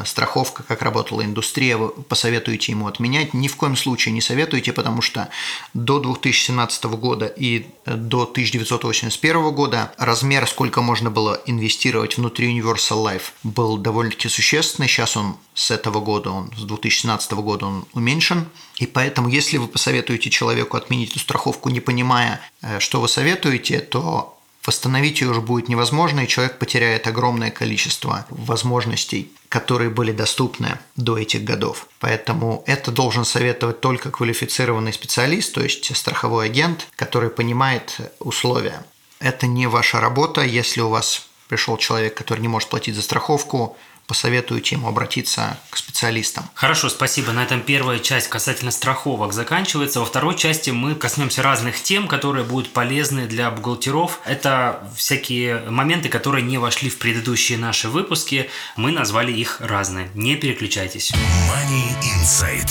страховка, 0.04 0.62
как 0.62 0.82
работала 0.82 1.24
индустрия, 1.24 1.76
вы 1.76 1.88
посоветуете 1.88 2.72
ему 2.72 2.86
отменять. 2.86 3.32
Ни 3.32 3.48
в 3.48 3.56
коем 3.56 3.76
случае 3.76 4.12
не 4.12 4.20
советуете, 4.20 4.72
потому 4.72 5.00
что 5.00 5.28
до 5.72 5.98
2017 5.98 6.84
года 6.84 7.26
и 7.26 7.66
до 7.86 8.22
1981 8.24 9.54
года 9.54 9.92
размер, 9.96 10.46
сколько 10.46 10.82
можно 10.82 11.10
было 11.10 11.40
инвестировать 11.46 12.18
внутри 12.18 12.58
Universal 12.58 13.04
Life, 13.04 13.32
был 13.42 13.78
довольно-таки 13.78 14.28
существенный. 14.28 14.88
Сейчас 14.88 15.16
он 15.16 15.36
с 15.54 15.70
этого 15.70 16.00
года, 16.00 16.30
он 16.30 16.52
с 16.56 16.62
2017 16.62 17.32
года 17.32 17.66
он 17.66 17.86
уменьшен. 17.92 18.46
И 18.76 18.86
поэтому, 18.86 19.28
если 19.28 19.56
вы 19.56 19.68
посоветуете 19.68 20.30
человеку 20.30 20.76
отменить 20.76 21.12
эту 21.12 21.20
страховку, 21.20 21.70
не 21.70 21.80
понимая, 21.80 22.40
э, 22.60 22.80
что 22.80 23.00
вы 23.00 23.08
советуете, 23.08 23.80
то 23.80 24.36
Восстановить 24.66 25.20
ее 25.20 25.28
уже 25.28 25.42
будет 25.42 25.68
невозможно, 25.68 26.20
и 26.20 26.28
человек 26.28 26.58
потеряет 26.58 27.06
огромное 27.06 27.50
количество 27.50 28.24
возможностей, 28.30 29.30
которые 29.50 29.90
были 29.90 30.10
доступны 30.10 30.78
до 30.96 31.18
этих 31.18 31.44
годов. 31.44 31.86
Поэтому 32.00 32.64
это 32.66 32.90
должен 32.90 33.26
советовать 33.26 33.80
только 33.80 34.10
квалифицированный 34.10 34.92
специалист, 34.92 35.52
то 35.54 35.62
есть 35.62 35.94
страховой 35.94 36.46
агент, 36.46 36.88
который 36.96 37.28
понимает 37.28 37.98
условия. 38.20 38.84
Это 39.20 39.46
не 39.46 39.66
ваша 39.66 40.00
работа, 40.00 40.42
если 40.42 40.80
у 40.80 40.88
вас 40.88 41.26
пришел 41.48 41.76
человек, 41.76 42.14
который 42.14 42.40
не 42.40 42.48
может 42.48 42.70
платить 42.70 42.94
за 42.94 43.02
страховку, 43.02 43.76
посоветуете 44.06 44.76
ему 44.76 44.88
обратиться 44.88 45.58
к 45.70 45.76
специалистам. 45.76 46.48
Хорошо, 46.54 46.88
спасибо. 46.88 47.32
На 47.32 47.42
этом 47.44 47.60
первая 47.60 47.98
часть 47.98 48.28
касательно 48.28 48.70
страховок 48.70 49.32
заканчивается. 49.32 50.00
Во 50.00 50.06
второй 50.06 50.36
части 50.36 50.70
мы 50.70 50.94
коснемся 50.94 51.42
разных 51.42 51.82
тем, 51.82 52.08
которые 52.08 52.44
будут 52.44 52.72
полезны 52.72 53.26
для 53.26 53.50
бухгалтеров. 53.50 54.20
Это 54.24 54.88
всякие 54.96 55.70
моменты, 55.70 56.08
которые 56.08 56.42
не 56.42 56.58
вошли 56.58 56.90
в 56.90 56.98
предыдущие 56.98 57.58
наши 57.58 57.88
выпуски. 57.88 58.50
Мы 58.76 58.92
назвали 58.92 59.32
их 59.32 59.60
разные. 59.60 60.10
Не 60.14 60.36
переключайтесь. 60.36 61.12
Money 61.12 61.94
Insight. 62.18 62.70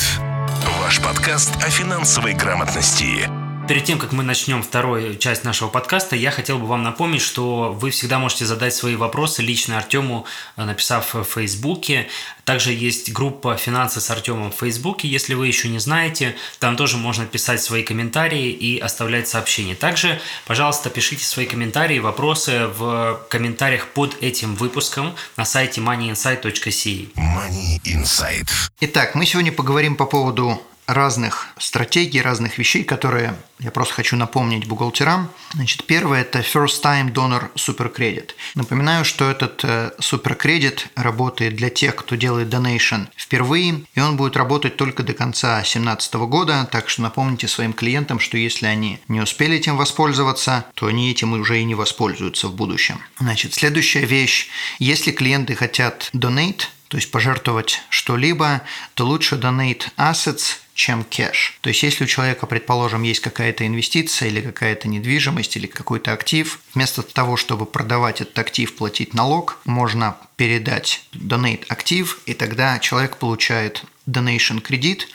Ваш 0.80 1.02
подкаст 1.02 1.56
о 1.64 1.70
финансовой 1.70 2.34
грамотности. 2.34 3.30
Перед 3.74 3.86
тем, 3.86 3.98
как 3.98 4.12
мы 4.12 4.22
начнем 4.22 4.62
вторую 4.62 5.18
часть 5.18 5.44
нашего 5.44 5.68
подкаста, 5.68 6.16
я 6.16 6.30
хотел 6.30 6.60
бы 6.60 6.68
вам 6.68 6.84
напомнить, 6.84 7.24
что 7.24 7.74
вы 7.74 7.90
всегда 7.90 8.20
можете 8.20 8.46
задать 8.46 8.76
свои 8.76 8.96
вопросы 8.96 9.42
лично 9.42 9.80
Артему, 9.80 10.28
э, 10.58 10.64
написав 10.64 11.16
в 11.16 11.24
Фейсбуке. 11.24 12.08
Также 12.46 12.72
есть 12.72 13.12
группа 13.12 13.58
«Финансы 13.58 14.00
с 14.00 14.12
Артемом» 14.12 14.52
в 14.52 14.56
Фейсбуке, 14.58 15.08
если 15.08 15.34
вы 15.34 15.48
еще 15.48 15.70
не 15.70 15.80
знаете. 15.80 16.36
Там 16.60 16.76
тоже 16.76 16.98
можно 16.98 17.26
писать 17.26 17.64
свои 17.64 17.82
комментарии 17.82 18.52
и 18.52 18.78
оставлять 18.78 19.28
сообщения. 19.28 19.74
Также, 19.74 20.22
пожалуйста, 20.46 20.92
пишите 20.92 21.26
свои 21.26 21.48
комментарии, 21.48 21.98
вопросы 21.98 22.68
в 22.78 23.26
комментариях 23.32 23.88
под 23.88 24.22
этим 24.22 24.54
выпуском 24.54 25.16
на 25.36 25.46
сайте 25.46 25.82
moneyinsight.ca. 25.82 27.08
Money 27.16 27.82
Insight. 27.86 28.48
Итак, 28.82 29.16
мы 29.16 29.26
сегодня 29.26 29.52
поговорим 29.52 29.96
по 29.96 30.06
поводу 30.06 30.62
разных 30.88 31.48
стратегий, 31.58 32.22
разных 32.22 32.58
вещей, 32.58 32.84
которые 32.84 33.36
я 33.60 33.72
просто 33.72 33.94
хочу 33.94 34.16
напомнить 34.18 34.68
бухгалтерам. 34.68 35.30
Значит, 35.54 35.86
первое– 35.86 36.22
это 36.24 36.40
First 36.40 36.84
Time 36.84 37.14
Donor 37.14 37.50
Supercredit. 37.56 38.32
Напоминаю, 38.56 39.06
что 39.06 39.30
этот 39.30 39.64
э, 39.64 39.92
суперкредит 40.00 40.88
работает 40.96 41.56
для 41.56 41.70
тех, 41.70 41.96
кто 41.96 42.16
делает 42.16 42.54
donation 42.54 43.08
впервые, 43.16 43.86
и 43.94 44.00
он 44.00 44.18
будет 44.18 44.36
работать 44.36 44.76
только 44.76 45.04
до 45.04 45.14
конца 45.14 45.56
2017 45.56 46.14
года, 46.16 46.68
так 46.72 46.90
что 46.90 47.02
напомните 47.02 47.48
своим 47.48 47.74
клиентам, 47.74 48.20
что 48.20 48.38
если 48.38 48.66
они 48.66 49.00
не 49.08 49.22
успели 49.22 49.58
этим 49.58 49.78
воспользоваться, 49.78 50.66
то 50.76 50.88
они 50.88 51.10
этим 51.10 51.34
уже 51.34 51.60
и 51.60 51.64
не 51.64 51.76
воспользуются 51.76 52.48
в 52.48 52.56
будущем. 52.56 53.00
Значит, 53.20 53.54
следующая 53.54 54.06
вещь. 54.06 54.50
Если 54.80 55.12
клиенты 55.12 55.56
хотят 55.56 56.10
donate, 56.14 56.64
то 56.90 56.98
есть 56.98 57.10
пожертвовать 57.10 57.82
что-либо, 57.90 58.62
то 58.94 59.06
лучше 59.06 59.36
donate 59.36 59.90
assets, 59.98 60.58
чем 60.74 61.04
кэш. 61.04 61.58
То 61.62 61.70
есть, 61.70 61.84
если 61.84 62.04
у 62.04 62.08
человека, 62.08 62.48
предположим, 62.48 63.04
есть 63.04 63.20
какая-то 63.20 63.66
инвестиция 63.66 64.30
или 64.30 64.42
какая-то 64.42 64.88
недвижимость 64.88 65.56
или 65.56 65.68
какой-то 65.68 66.14
актив, 66.14 66.60
вместо 66.74 67.02
того, 67.04 67.38
чтобы 67.38 67.66
продавать 67.66 68.22
этот 68.22 68.38
актив, 68.40 68.76
платить 68.76 69.14
налог, 69.14 69.60
можно 69.66 70.18
передать 70.36 71.06
donate 71.14 71.66
актив, 71.70 72.20
и 72.26 72.34
тогда 72.34 72.80
человек 72.80 73.18
получает 73.18 73.84
donation 74.08 74.62
кредит, 74.62 75.08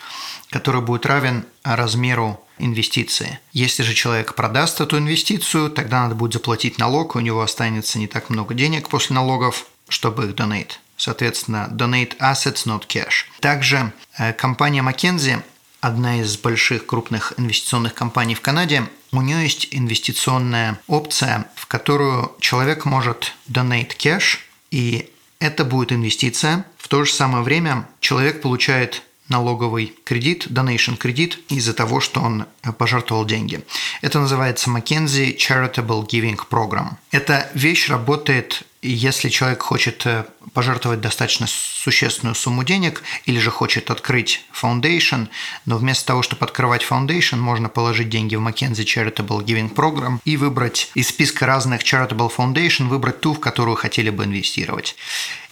который 0.51 0.81
будет 0.81 1.07
равен 1.07 1.45
размеру 1.63 2.43
инвестиции. 2.59 3.39
Если 3.53 3.83
же 3.83 3.95
человек 3.95 4.35
продаст 4.35 4.81
эту 4.81 4.99
инвестицию, 4.99 5.71
тогда 5.71 6.03
надо 6.03 6.15
будет 6.15 6.33
заплатить 6.35 6.79
налог, 6.79 7.17
у 7.17 7.21
него 7.21 7.43
останется 7.43 7.99
не 7.99 8.07
так 8.07 8.31
много 8.31 8.55
денег 8.55 8.89
после 8.89 9.15
налогов, 9.15 9.67
чтобы 9.89 10.27
их 10.27 10.35
донейт 10.35 10.81
соответственно, 10.99 11.69
donate 11.71 12.19
assets, 12.19 12.67
not 12.67 12.87
cash. 12.87 13.25
Также 13.41 13.93
э, 14.19 14.35
компания 14.35 14.83
McKinsey, 14.83 15.43
одна 15.81 16.21
из 16.21 16.37
больших 16.37 16.85
крупных 16.85 17.33
инвестиционных 17.39 17.95
компаний 17.95 18.35
в 18.35 18.43
Канаде, 18.43 18.83
у 19.13 19.23
нее 19.23 19.43
есть 19.43 19.69
инвестиционная 19.71 20.79
опция, 20.87 21.51
в 21.55 21.67
которую 21.67 22.33
человек 22.41 22.85
может 22.85 23.33
donate 23.49 23.97
cash, 23.97 24.41
и 24.71 25.11
это 25.39 25.65
будет 25.65 25.93
инвестиция. 25.93 26.67
В 26.77 26.89
то 26.89 27.05
же 27.05 27.13
самое 27.13 27.43
время 27.43 27.89
человек 28.01 28.43
получает 28.43 29.03
налоговый 29.29 29.95
кредит, 30.05 30.47
donation 30.49 30.97
кредит 30.97 31.39
из-за 31.49 31.75
того, 31.75 32.01
что 32.01 32.21
он 32.21 32.47
пожертвовал 32.79 33.25
деньги. 33.25 33.63
Это 34.01 34.21
называется 34.21 34.71
McKinsey 34.71 35.37
Charitable 35.37 36.07
Giving 36.07 36.39
Program. 36.51 36.97
Эта 37.11 37.51
вещь 37.55 37.89
работает 37.89 38.63
если 38.81 39.29
человек 39.29 39.63
хочет 39.63 40.07
э, 40.07 40.25
пожертвовать 40.53 41.01
достаточно 41.01 41.47
существенную 41.49 42.35
сумму 42.35 42.65
денег 42.65 43.03
или 43.27 43.39
же 43.39 43.51
хочет 43.51 43.91
открыть 43.91 44.45
foundation, 44.53 45.29
но 45.67 45.79
вместо 45.79 46.07
того, 46.07 46.23
чтобы 46.23 46.45
открывать 46.45 46.85
foundation, 46.89 47.37
можно 47.37 47.69
положить 47.69 48.09
деньги 48.09 48.37
в 48.37 48.47
McKinsey 48.47 48.85
Charitable 48.85 49.45
Giving 49.45 49.75
Program 49.75 50.19
и 50.25 50.37
выбрать 50.37 50.91
из 50.95 51.09
списка 51.09 51.47
разных 51.47 51.83
charitable 51.83 52.31
foundation, 52.35 52.89
выбрать 52.89 53.21
ту, 53.21 53.35
в 53.35 53.41
которую 53.41 53.77
хотели 53.77 54.11
бы 54.11 54.25
инвестировать. 54.25 54.97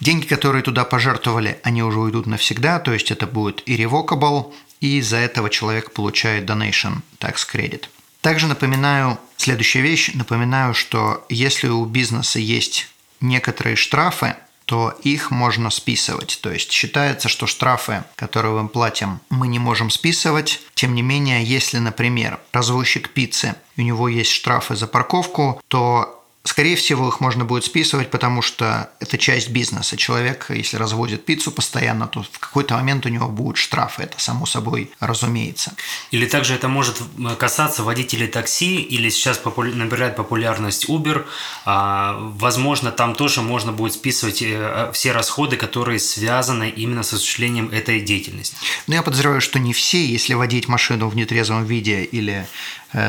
Деньги, 0.00 0.26
которые 0.26 0.62
туда 0.62 0.84
пожертвовали, 0.84 1.58
они 1.64 1.82
уже 1.82 1.98
уйдут 1.98 2.26
навсегда, 2.26 2.78
то 2.78 2.92
есть 2.92 3.10
это 3.10 3.26
будет 3.26 3.66
irrevocable, 3.66 4.52
и 4.80 4.98
из-за 4.98 5.16
этого 5.16 5.50
человек 5.50 5.92
получает 5.92 6.48
donation 6.48 7.00
tax 7.18 7.38
credit. 7.50 7.86
Также 8.20 8.46
напоминаю 8.46 9.18
следующая 9.36 9.82
вещь. 9.82 10.10
Напоминаю, 10.14 10.74
что 10.74 11.24
если 11.28 11.68
у 11.68 11.84
бизнеса 11.84 12.38
есть 12.38 12.88
некоторые 13.20 13.76
штрафы, 13.76 14.36
то 14.66 14.92
их 15.02 15.30
можно 15.30 15.70
списывать. 15.70 16.40
То 16.42 16.50
есть 16.50 16.72
считается, 16.72 17.28
что 17.28 17.46
штрафы, 17.46 18.04
которые 18.16 18.60
мы 18.60 18.68
платим, 18.68 19.20
мы 19.30 19.46
не 19.46 19.60
можем 19.60 19.90
списывать. 19.90 20.60
Тем 20.74 20.94
не 20.94 21.02
менее, 21.02 21.44
если, 21.44 21.78
например, 21.78 22.40
развозчик 22.52 23.10
пиццы, 23.10 23.54
у 23.76 23.82
него 23.82 24.08
есть 24.08 24.32
штрафы 24.32 24.74
за 24.74 24.88
парковку, 24.88 25.62
то 25.68 26.25
Скорее 26.46 26.76
всего, 26.76 27.08
их 27.08 27.20
можно 27.20 27.44
будет 27.44 27.64
списывать, 27.64 28.10
потому 28.10 28.40
что 28.40 28.90
это 29.00 29.18
часть 29.18 29.50
бизнеса. 29.50 29.96
Человек, 29.96 30.46
если 30.50 30.76
разводит 30.76 31.24
пиццу 31.24 31.50
постоянно, 31.50 32.06
то 32.06 32.22
в 32.22 32.38
какой-то 32.38 32.74
момент 32.74 33.04
у 33.04 33.08
него 33.08 33.28
будут 33.28 33.56
штрафы. 33.56 34.04
Это 34.04 34.20
само 34.20 34.46
собой 34.46 34.90
разумеется. 35.00 35.74
Или 36.12 36.26
также 36.26 36.54
это 36.54 36.68
может 36.68 37.02
касаться 37.38 37.82
водителей 37.82 38.28
такси, 38.28 38.76
или 38.76 39.10
сейчас 39.10 39.38
популя... 39.38 39.74
набирает 39.74 40.14
популярность 40.14 40.88
Uber. 40.88 41.24
А, 41.64 42.16
возможно, 42.20 42.92
там 42.92 43.16
тоже 43.16 43.42
можно 43.42 43.72
будет 43.72 43.94
списывать 43.94 44.40
э, 44.40 44.90
все 44.92 45.10
расходы, 45.12 45.56
которые 45.56 45.98
связаны 45.98 46.70
именно 46.70 47.02
с 47.02 47.12
осуществлением 47.12 47.70
этой 47.70 48.00
деятельности. 48.00 48.56
Но 48.86 48.94
я 48.94 49.02
подозреваю, 49.02 49.40
что 49.40 49.58
не 49.58 49.72
все, 49.72 50.06
если 50.06 50.34
водить 50.34 50.68
машину 50.68 51.08
в 51.08 51.16
нетрезвом 51.16 51.64
виде 51.64 52.04
или 52.04 52.46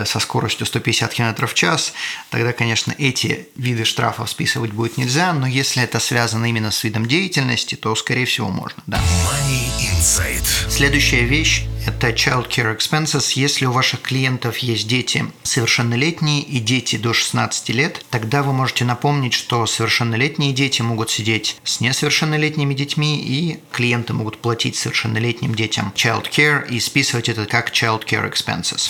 со 0.06 0.20
скоростью 0.20 0.65
150 0.65 1.13
км 1.13 1.48
в 1.48 1.53
час, 1.53 1.94
тогда, 2.29 2.53
конечно, 2.53 2.94
эти 2.98 3.48
виды 3.56 3.86
штрафов 3.86 4.29
списывать 4.29 4.72
будет 4.72 4.98
нельзя, 4.98 5.34
но 5.34 5.48
если 5.48 5.84
это 5.84 6.00
связано 6.00 6.46
именно 6.46 6.72
с 6.72 6.84
видом 6.84 7.06
деятельности, 7.06 7.75
то, 7.75 7.96
скорее 7.96 8.25
всего, 8.25 8.50
можно, 8.50 8.84
да. 8.86 8.98
Money 8.98 9.70
Insight. 9.91 10.46
Следующая 10.70 11.22
вещь– 11.22 11.65
это 11.88 12.10
Child 12.10 12.50
Care 12.50 12.77
Expenses. 12.77 13.34
Если 13.36 13.65
у 13.65 13.72
ваших 13.72 14.01
клиентов 14.01 14.58
есть 14.58 14.88
дети 14.88 15.25
совершеннолетние 15.44 16.41
и 16.41 16.60
дети 16.60 16.98
до 16.98 17.13
16 17.13 17.70
лет, 17.70 18.03
тогда 18.10 18.44
вы 18.44 18.53
можете 18.53 18.86
напомнить, 18.86 19.34
что 19.34 19.65
совершеннолетние 19.65 20.53
дети 20.53 20.82
могут 20.82 21.10
сидеть 21.10 21.58
с 21.63 21.79
несовершеннолетними 21.79 22.74
детьми, 22.74 23.20
и 23.20 23.60
клиенты 23.72 24.13
могут 24.13 24.38
платить 24.38 24.75
совершеннолетним 24.75 25.56
детям 25.56 25.94
Child 25.96 26.29
Care 26.29 26.70
и 26.70 26.79
списывать 26.79 27.29
это 27.29 27.46
как 27.46 27.72
Child 27.72 28.06
Care 28.06 28.32
Expenses. 28.32 28.89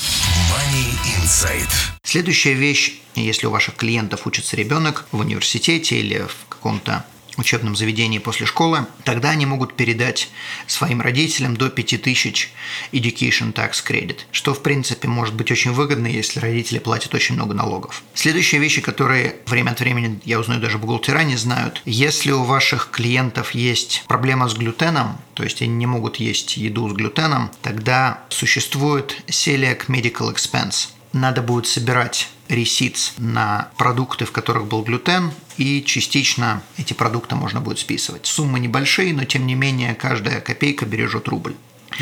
Money 0.51 1.23
Insight. 1.23 1.71
Следующая 2.03 2.53
вещь, 2.53 2.99
если 3.15 3.47
у 3.47 3.51
ваших 3.51 3.75
клиентов 3.75 4.25
учится 4.25 4.55
ребенок 4.55 5.05
в 5.11 5.19
университете 5.19 5.99
или 5.99 6.19
в 6.19 6.47
каком-то 6.49 7.05
учебном 7.37 7.75
заведении 7.75 8.19
после 8.19 8.45
школы, 8.45 8.85
тогда 9.03 9.29
они 9.31 9.45
могут 9.45 9.75
передать 9.75 10.29
своим 10.65 11.01
родителям 11.01 11.55
до 11.55 11.69
5000 11.69 12.51
Education 12.91 13.53
Tax 13.53 13.83
Credit, 13.85 14.19
что 14.31 14.53
в 14.53 14.61
принципе 14.61 15.07
может 15.07 15.35
быть 15.35 15.51
очень 15.51 15.71
выгодно, 15.71 16.07
если 16.07 16.39
родители 16.39 16.79
платят 16.79 17.13
очень 17.13 17.35
много 17.35 17.53
налогов. 17.53 18.03
Следующие 18.13 18.59
вещи, 18.61 18.81
которые 18.81 19.35
время 19.45 19.71
от 19.71 19.79
времени 19.79 20.19
я 20.25 20.39
узнаю 20.39 20.61
даже 20.61 20.77
бухгалтера 20.77 21.23
не 21.23 21.35
знают, 21.35 21.81
если 21.85 22.31
у 22.31 22.43
ваших 22.43 22.89
клиентов 22.91 23.51
есть 23.51 24.03
проблема 24.07 24.49
с 24.49 24.53
глютеном, 24.53 25.19
то 25.33 25.43
есть 25.43 25.61
они 25.61 25.73
не 25.73 25.85
могут 25.85 26.17
есть 26.17 26.57
еду 26.57 26.89
с 26.89 26.93
глютеном, 26.93 27.51
тогда 27.61 28.23
существует 28.29 29.21
Celiac 29.27 29.87
Medical 29.87 30.33
Expense. 30.33 30.89
Надо 31.13 31.41
будет 31.41 31.67
собирать 31.67 32.29
ресиц 32.49 33.13
на 33.17 33.69
продукты, 33.77 34.25
в 34.25 34.31
которых 34.31 34.67
был 34.67 34.83
глютен, 34.83 35.31
и 35.57 35.83
частично 35.83 36.61
эти 36.77 36.93
продукты 36.93 37.35
можно 37.35 37.61
будет 37.61 37.79
списывать. 37.79 38.25
Суммы 38.25 38.59
небольшие, 38.59 39.13
но 39.13 39.25
тем 39.25 39.45
не 39.45 39.55
менее 39.55 39.95
каждая 39.95 40.41
копейка 40.41 40.85
бережет 40.85 41.27
рубль. 41.27 41.55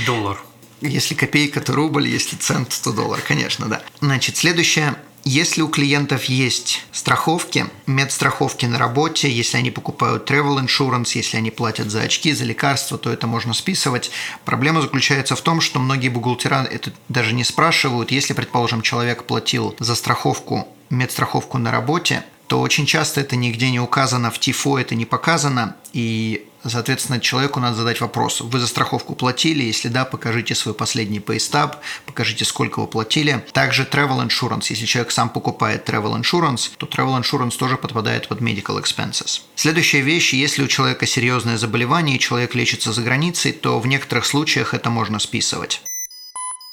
Доллар. 0.05 0.39
Если 0.81 1.13
копейка, 1.13 1.61
то 1.61 1.73
рубль, 1.73 2.07
если 2.07 2.35
цент, 2.35 2.79
то 2.83 2.91
доллар, 2.91 3.21
конечно, 3.21 3.67
да. 3.67 3.81
Значит, 4.01 4.37
следующее 4.37 4.95
если 5.27 5.63
у 5.63 5.69
клиентов 5.69 6.25
есть 6.25 6.85
страховки, 6.91 7.65
медстраховки 7.87 8.67
на 8.67 8.77
работе, 8.77 9.27
если 9.27 9.57
они 9.57 9.71
покупают 9.71 10.29
travel 10.29 10.63
insurance, 10.63 11.13
если 11.15 11.37
они 11.37 11.49
платят 11.49 11.89
за 11.89 12.01
очки, 12.01 12.31
за 12.31 12.45
лекарства, 12.45 12.99
то 12.99 13.11
это 13.11 13.25
можно 13.25 13.55
списывать. 13.55 14.11
Проблема 14.45 14.81
заключается 14.81 15.35
в 15.35 15.41
том, 15.41 15.61
что 15.61 15.79
многие 15.79 16.09
бухгалтера 16.09 16.67
это 16.69 16.93
даже 17.09 17.33
не 17.33 17.43
спрашивают. 17.43 18.11
Если, 18.11 18.33
предположим, 18.33 18.83
человек 18.83 19.23
платил 19.23 19.75
за 19.79 19.95
страховку, 19.95 20.67
медстраховку 20.91 21.57
на 21.57 21.71
работе, 21.71 22.23
то 22.47 22.61
очень 22.61 22.85
часто 22.85 23.21
это 23.21 23.35
нигде 23.35 23.71
не 23.71 23.79
указано, 23.79 24.31
в 24.31 24.39
ТИФО 24.39 24.79
это 24.79 24.95
не 24.95 25.05
показано, 25.05 25.75
и 25.93 26.47
Соответственно, 26.67 27.19
человеку 27.19 27.59
надо 27.59 27.75
задать 27.75 28.01
вопрос. 28.01 28.41
Вы 28.41 28.59
за 28.59 28.67
страховку 28.67 29.15
платили? 29.15 29.63
Если 29.63 29.87
да, 29.87 30.03
покажите 30.03 30.55
свой 30.55 30.73
последний 30.73 31.19
paystub, 31.19 31.75
покажите, 32.05 32.43
сколько 32.43 32.79
вы 32.79 32.87
платили. 32.87 33.45
Также 33.53 33.83
travel 33.83 34.27
insurance. 34.27 34.65
Если 34.69 34.85
человек 34.85 35.11
сам 35.11 35.29
покупает 35.29 35.87
travel 35.87 36.19
insurance, 36.19 36.71
то 36.77 36.87
travel 36.87 37.21
insurance 37.21 37.55
тоже 37.57 37.77
подпадает 37.77 38.27
под 38.27 38.41
medical 38.41 38.81
expenses. 38.81 39.41
Следующая 39.55 40.01
вещь. 40.01 40.33
Если 40.33 40.63
у 40.63 40.67
человека 40.67 41.05
серьезное 41.05 41.57
заболевание 41.57 42.15
и 42.15 42.19
человек 42.19 42.55
лечится 42.55 42.93
за 42.93 43.01
границей, 43.03 43.51
то 43.51 43.79
в 43.79 43.85
некоторых 43.85 44.25
случаях 44.25 44.73
это 44.73 44.89
можно 44.89 45.19
списывать. 45.19 45.83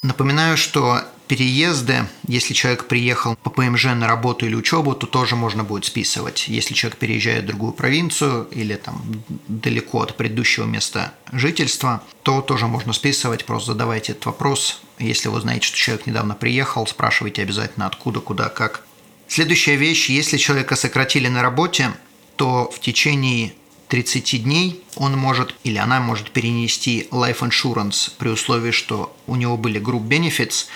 Напоминаю, 0.03 0.57
что 0.57 1.03
переезды, 1.33 2.07
если 2.29 2.53
человек 2.53 2.85
приехал 2.89 3.37
по 3.37 3.49
ПМЖ 3.49 3.87
на 3.87 4.07
работу 4.07 4.45
или 4.45 4.55
учебу, 4.55 4.95
то 4.95 5.07
тоже 5.07 5.35
можно 5.35 5.65
будет 5.65 5.87
списывать. 5.87 6.47
Если 6.47 6.75
человек 6.75 6.99
переезжает 6.99 7.45
в 7.45 7.47
другую 7.47 7.73
провинцию 7.73 8.49
или 8.51 8.75
там 8.75 9.03
далеко 9.49 10.03
от 10.03 10.15
предыдущего 10.19 10.67
места 10.67 11.15
жительства, 11.33 12.03
то 12.23 12.43
тоже 12.43 12.67
можно 12.67 12.93
списывать. 12.93 13.47
Просто 13.47 13.73
задавайте 13.73 14.13
этот 14.13 14.27
вопрос. 14.27 14.83
Если 14.99 15.31
вы 15.31 15.41
знаете, 15.41 15.69
что 15.69 15.79
человек 15.79 16.07
недавно 16.07 16.35
приехал, 16.35 16.87
спрашивайте 16.87 17.41
обязательно 17.41 17.87
откуда, 17.87 18.21
куда, 18.21 18.51
как. 18.51 18.85
Следующая 19.27 19.77
вещь, 19.77 20.11
если 20.11 20.37
человека 20.37 20.77
сократили 20.77 21.29
на 21.29 21.41
работе, 21.41 21.95
то 22.37 22.71
в 22.71 22.79
течение 22.79 23.55
30 23.89 24.43
дней 24.45 24.83
он 24.97 25.19
может 25.19 25.55
или 25.65 25.77
она 25.77 26.01
может 26.01 26.31
перенести 26.31 27.09
life 27.11 27.41
insurance 27.41 28.11
при 28.19 28.29
условии, 28.29 28.71
что 28.71 29.17
у 29.27 29.37
него 29.37 29.57
были 29.57 29.81
group 29.81 30.09
benefits, 30.09 30.67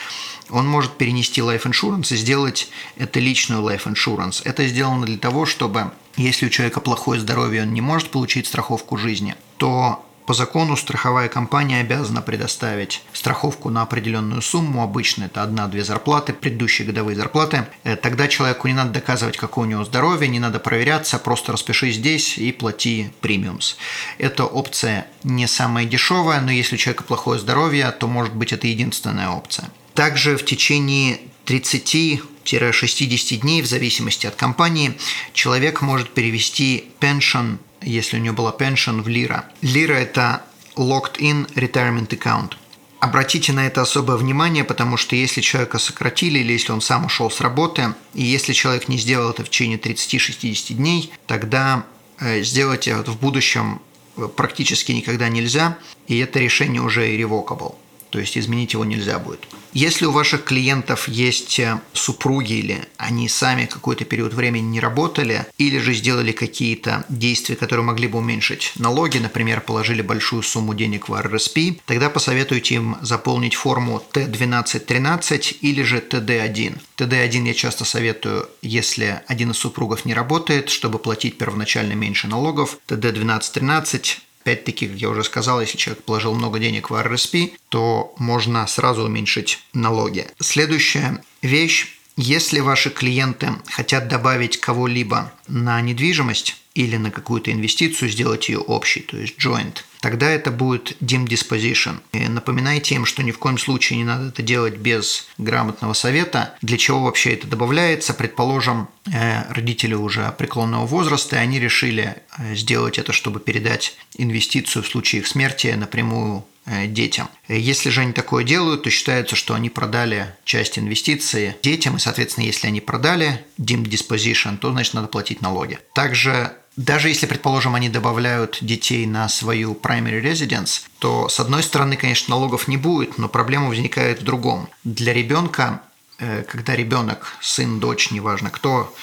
он 0.51 0.67
может 0.67 0.97
перенести 0.97 1.41
life 1.41 1.65
insurance 1.65 2.13
и 2.15 2.17
сделать 2.17 2.69
это 2.97 3.21
личную 3.21 3.63
life 3.63 3.85
insurance. 3.85 4.43
Это 4.45 4.67
сделано 4.67 5.07
для 5.07 5.19
того, 5.19 5.47
чтобы 5.47 5.91
если 6.17 6.47
у 6.47 6.51
человека 6.51 6.81
плохое 6.81 7.21
здоровье, 7.21 7.63
он 7.63 7.75
не 7.75 7.81
может 7.81 8.11
получить 8.11 8.47
страховку 8.47 8.97
жизни, 8.97 9.35
то 9.59 10.03
по 10.27 10.35
закону 10.35 10.77
страховая 10.77 11.29
компания 11.29 11.81
обязана 11.81 12.21
предоставить 12.21 13.03
страховку 13.13 13.71
на 13.71 13.83
определенную 13.83 14.43
сумму, 14.43 14.83
обычно 14.83 15.25
это 15.25 15.45
одна-две 15.45 15.85
зарплаты, 15.85 16.33
предыдущие 16.33 16.85
годовые 16.85 17.15
зарплаты. 17.15 17.67
Э, 17.85 17.95
тогда 17.95 18.27
человеку 18.27 18.67
не 18.67 18.75
надо 18.75 18.91
доказывать, 18.91 19.37
какое 19.37 19.67
у 19.67 19.71
него 19.71 19.85
здоровье, 19.85 20.29
не 20.29 20.41
надо 20.41 20.59
проверяться, 20.59 21.21
просто 21.21 21.53
распиши 21.53 21.93
здесь 21.93 22.39
и 22.39 22.51
плати 22.51 23.13
премиумс. 23.21 23.77
Эта 24.19 24.45
опция 24.45 25.07
не 25.23 25.47
самая 25.47 25.85
дешевая, 25.85 26.41
но 26.41 26.51
если 26.51 26.75
у 26.75 26.79
человека 26.79 27.05
плохое 27.05 27.39
здоровье, 27.39 27.89
то 27.93 28.09
может 28.09 28.35
быть 28.35 28.53
это 28.53 28.67
единственная 28.67 29.31
опция. 29.31 29.71
Также 29.97 30.37
в 30.37 30.45
течение 30.45 31.19
30-60 31.47 33.37
дней, 33.39 33.63
в 33.63 33.67
зависимости 33.67 34.27
от 34.27 34.37
компании, 34.37 34.95
человек 35.33 35.81
может 35.83 36.11
перевести 36.11 36.85
pension 37.01 37.59
если 37.83 38.19
у 38.19 38.21
него 38.21 38.35
была 38.35 38.55
pension 38.59 39.03
в 39.03 39.09
лира. 39.09 39.45
Лира– 39.63 39.95
это 39.95 40.43
locked-in 40.77 41.47
retirement 41.55 42.09
account. 42.09 42.55
Обратите 43.01 43.53
на 43.53 43.67
это 43.67 43.83
особое 43.83 44.17
внимание, 44.17 44.65
потому 44.65 44.97
что 44.97 45.15
если 45.15 45.41
человека 45.41 45.79
сократили 45.79 46.39
или 46.41 46.53
если 46.53 46.73
он 46.73 46.81
сам 46.81 47.05
ушел 47.07 47.31
с 47.31 47.41
работы, 47.41 47.95
и 48.15 48.25
если 48.25 48.53
человек 48.53 48.89
не 48.89 48.99
сделал 48.99 49.31
это 49.31 49.45
в 49.45 49.51
течение 49.51 49.79
30-60 49.79 50.75
дней, 50.75 51.13
тогда 51.27 51.85
э, 52.19 52.43
сделать 52.43 52.89
это 52.89 53.11
в 53.11 53.21
будущем 53.21 53.81
э, 54.17 54.29
практически 54.35 54.93
никогда 54.93 55.29
нельзя, 55.29 55.79
и 56.09 56.19
это 56.19 56.41
решение 56.41 56.83
уже 56.83 57.07
irrevocable 57.15 57.77
то 58.11 58.19
есть 58.19 58.37
изменить 58.39 58.73
его 58.73 58.85
нельзя 58.85 59.19
будет. 59.19 59.47
Если 59.73 60.07
у 60.07 60.11
ваших 60.11 60.45
клиентов 60.45 61.07
есть 61.07 61.59
э, 61.59 61.79
супруги 61.93 62.55
или 62.55 62.89
они 62.97 63.29
сами 63.29 63.67
какой-то 63.67 64.07
период 64.07 64.33
времени 64.33 64.65
не 64.65 64.81
работали, 64.81 65.45
или 65.59 65.79
же 65.79 65.93
сделали 65.93 66.33
какие-то 66.33 67.05
действия, 67.11 67.57
которые 67.57 67.85
могли 67.85 68.09
бы 68.09 68.19
уменьшить 68.19 68.73
налоги, 68.77 69.19
например, 69.19 69.61
положили 69.61 70.01
большую 70.01 70.43
сумму 70.43 70.73
денег 70.73 71.11
в 71.11 71.21
РРСП, 71.21 71.59
тогда 71.85 72.09
посоветуйте 72.09 72.77
им 72.77 72.97
заполнить 73.03 73.55
форму 73.55 74.03
Т1213 74.15 75.59
или 75.61 75.83
же 75.83 75.99
ТД1. 75.99 76.79
ТД1 76.97 77.47
я 77.47 77.53
часто 77.53 77.85
советую, 77.85 78.49
если 78.63 79.21
один 79.27 79.51
из 79.51 79.59
супругов 79.59 80.07
не 80.07 80.15
работает, 80.15 80.71
чтобы 80.71 80.99
платить 80.99 81.37
первоначально 81.37 81.93
меньше 81.93 82.29
налогов. 82.29 82.79
ТД1213 82.89 84.21
Опять-таки, 84.47 84.87
как 84.87 84.97
я 84.99 85.09
уже 85.09 85.25
сказал, 85.25 85.61
если 85.61 85.77
человек 85.77 86.05
положил 86.05 86.33
много 86.33 86.61
денег 86.61 86.91
в 86.91 86.95
RRSP, 86.95 87.55
то 87.69 88.15
можно 88.17 88.65
сразу 88.69 89.03
уменьшить 89.03 89.59
налоги. 89.73 90.29
Следующая 90.39 91.21
вещь. 91.43 91.99
Если 92.17 92.61
ваши 92.61 92.91
клиенты 92.91 93.51
хотят 93.67 94.07
добавить 94.07 94.59
кого-либо 94.61 95.33
на 95.49 95.81
недвижимость 95.81 96.57
или 96.75 96.97
на 96.97 97.11
какую-то 97.11 97.51
инвестицию, 97.51 98.09
сделать 98.09 98.49
ее 98.49 98.59
общей, 98.59 99.01
то 99.01 99.17
есть 99.17 99.35
joint– 99.37 99.79
тогда 100.07 100.31
это 100.31 100.53
будет 100.53 100.97
dim 101.03 101.27
disposition. 101.27 101.97
И 102.13 102.29
напоминайте 102.29 102.95
им, 102.95 103.07
что 103.07 103.25
ни 103.25 103.33
в 103.33 103.41
коем 103.41 103.59
случае 103.59 103.97
не 103.97 104.05
надо 104.05 104.29
это 104.29 104.41
делать 104.41 104.77
без 104.77 105.27
грамотного 105.37 105.95
совета. 105.95 106.55
Для 106.63 106.79
чего 106.79 107.03
вообще 107.03 107.35
это 107.35 107.49
добавляется? 107.49 108.15
Предположим, 108.15 108.87
э, 109.13 109.53
родители 109.53 109.95
уже 109.95 110.33
преклонного 110.39 110.87
возраста, 110.87 111.35
и 111.35 111.41
они 111.41 111.59
решили 111.59 112.19
э, 112.39 112.55
сделать 112.55 112.99
это, 112.99 113.13
чтобы 113.13 113.41
передать 113.41 113.97
инвестицию 114.17 114.85
в 114.85 114.87
случае 114.87 115.23
их 115.23 115.27
смерти 115.27 115.75
напрямую 115.77 116.45
э, 116.67 116.87
детям. 116.87 117.29
Если 117.49 117.91
же 117.91 118.03
они 118.03 118.13
такое 118.13 118.45
делают, 118.45 118.85
то 118.85 118.91
считается, 118.91 119.35
что 119.35 119.55
они 119.55 119.71
продали 119.71 120.37
часть 120.45 120.79
инвестиции 120.79 121.57
детям, 121.65 121.97
и, 121.97 121.99
соответственно, 121.99 122.45
если 122.45 122.69
они 122.69 122.81
продали 122.81 123.45
dim 123.59 123.83
disposition, 123.83 124.57
то, 124.57 124.71
значит, 124.71 124.95
надо 124.95 125.09
платить 125.09 125.43
налоги. 125.43 125.81
Также 125.95 126.53
даже 126.77 127.09
если, 127.09 127.27
предположим, 127.27 127.75
они 127.75 127.89
добавляют 127.89 128.59
детей 128.61 129.07
на 129.07 129.29
свою 129.29 129.73
primary 129.75 130.23
residence, 130.23 130.83
то, 130.99 131.29
с 131.29 131.41
одной 131.41 131.63
стороны, 131.63 131.97
конечно, 131.97 132.35
налогов 132.35 132.69
не 132.69 132.77
будет, 132.77 133.19
но 133.19 133.29
проблема 133.29 133.69
возникает 133.69 134.21
в 134.21 134.25
другом. 134.25 134.69
Для 134.85 135.15
ребенка, 135.15 135.83
э, 136.19 136.43
когда 136.43 136.77
ребенок, 136.77 137.35
сын, 137.41 137.81
дочь, 137.81 138.11
неважно 138.11 138.51
кто, 138.51 138.95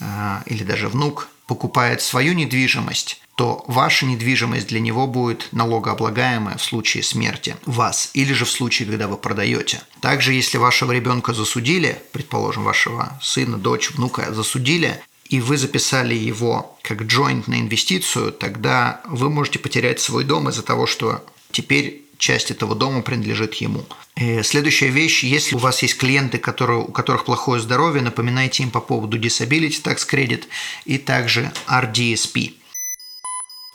э, 0.00 0.38
или 0.46 0.64
даже 0.64 0.88
внук, 0.88 1.28
покупает 1.46 2.02
свою 2.02 2.34
недвижимость, 2.34 3.20
то 3.34 3.64
ваша 3.68 4.04
недвижимость 4.04 4.66
для 4.66 4.80
него 4.80 5.06
будет 5.06 5.48
налогооблагаемая 5.52 6.56
в 6.56 6.62
случае 6.62 7.02
смерти 7.02 7.56
вас 7.66 8.10
или 8.12 8.32
же 8.32 8.44
в 8.44 8.50
случае, 8.50 8.88
когда 8.88 9.06
вы 9.06 9.16
продаете. 9.16 9.80
Также, 10.00 10.32
если 10.32 10.58
вашего 10.58 10.92
ребенка 10.92 11.32
засудили, 11.32 12.02
предположим, 12.12 12.64
вашего 12.64 13.18
сына, 13.22 13.56
дочь, 13.56 13.92
внука 13.92 14.34
засудили, 14.34 15.00
и 15.28 15.40
вы 15.40 15.56
записали 15.56 16.14
его 16.14 16.78
как 16.82 17.02
joint 17.02 17.44
на 17.46 17.60
инвестицию, 17.60 18.32
тогда 18.32 19.02
вы 19.06 19.28
можете 19.28 19.58
потерять 19.58 20.00
свой 20.00 20.24
дом 20.24 20.48
из-за 20.48 20.62
того, 20.62 20.86
что 20.86 21.24
теперь 21.52 22.02
часть 22.18 22.50
этого 22.50 22.74
дома 22.74 23.02
принадлежит 23.02 23.54
ему. 23.54 23.84
И 24.16 24.42
следующая 24.42 24.88
вещь, 24.88 25.22
если 25.22 25.54
у 25.54 25.58
вас 25.58 25.82
есть 25.82 25.96
клиенты, 25.96 26.38
которые, 26.38 26.80
у 26.80 26.92
которых 26.92 27.24
плохое 27.24 27.60
здоровье, 27.60 28.02
напоминайте 28.02 28.62
им 28.62 28.70
по 28.70 28.80
поводу 28.80 29.18
Disability 29.18 29.82
Tax 29.82 29.98
Credit 30.10 30.44
и 30.84 30.98
также 30.98 31.52
RDSP. 31.68 32.54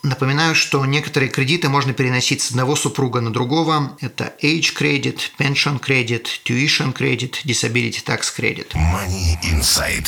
Напоминаю, 0.04 0.54
что 0.54 0.86
некоторые 0.86 1.30
кредиты 1.30 1.70
можно 1.70 1.94
переносить 1.94 2.42
с 2.42 2.52
одного 2.52 2.76
супруга 2.76 3.22
на 3.22 3.32
другого. 3.32 3.98
Это 4.02 4.36
Age 4.44 4.76
Credit, 4.78 5.18
Pension 5.40 5.80
Credit, 5.80 6.28
Tuition 6.44 6.94
Credit, 6.94 7.34
Disability 7.46 8.04
Tax 8.04 8.24
Credit. 8.38 8.68
Money 8.74 9.38
Inside. 9.44 10.06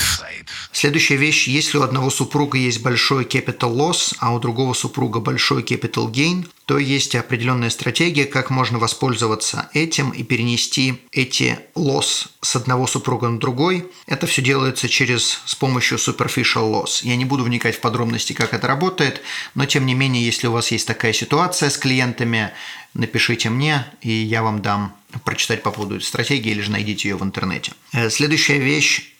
Следующая 0.74 1.16
вещь, 1.16 1.48
если 1.48 1.78
у 1.78 1.82
одного 1.84 2.10
супруга 2.10 2.58
есть 2.58 2.82
большой 2.82 3.24
capital 3.24 3.74
loss, 3.74 4.14
а 4.20 4.34
у 4.34 4.40
другого 4.40 4.74
супруга 4.74 5.22
большой 5.22 5.64
capital 5.64 6.12
gain, 6.12 6.46
то 6.66 6.80
есть 6.80 7.14
определенная 7.16 7.70
стратегия, 7.70 8.26
как 8.26 8.50
можно 8.50 8.80
воспользоваться 8.80 9.70
этим 9.74 10.10
и 10.10 10.24
перенести 10.24 11.02
эти 11.12 11.60
loss 11.76 12.28
с 12.42 12.56
одного 12.56 12.88
супруга 12.88 13.30
на 13.30 13.40
другой. 13.40 13.86
Это 14.08 14.26
все 14.26 14.42
делается 14.42 14.90
через 14.90 15.42
с 15.46 15.54
помощью 15.54 16.00
superficial 16.00 16.72
loss. 16.72 17.02
Я 17.04 17.16
не 17.16 17.26
буду 17.26 17.44
вникать 17.44 17.76
в 17.76 17.82
подробности, 17.82 18.34
как 18.34 18.54
это 18.54 18.68
работает, 18.68 19.22
но 19.54 19.66
тем 19.66 19.86
не 19.86 19.94
менее, 19.94 20.26
если 20.26 20.48
у 20.48 20.52
вас 20.52 20.72
есть 20.72 20.88
такая 20.88 21.14
ситуация 21.14 21.70
с 21.70 21.78
клиентами, 21.78 22.52
напишите 22.96 23.50
мне, 23.50 23.86
и 24.02 24.12
я 24.12 24.42
вам 24.42 24.62
дам 24.64 24.96
прочитать 25.24 25.62
по 25.62 25.70
поводу 25.72 25.98
этой 25.98 26.06
стратегии, 26.06 26.52
или 26.52 26.62
же 26.62 26.72
найдите 26.72 27.10
ее 27.10 27.16
в 27.16 27.24
интернете. 27.24 27.74
Э, 27.94 28.10
следующая 28.10 28.58
вещь. 28.58 29.12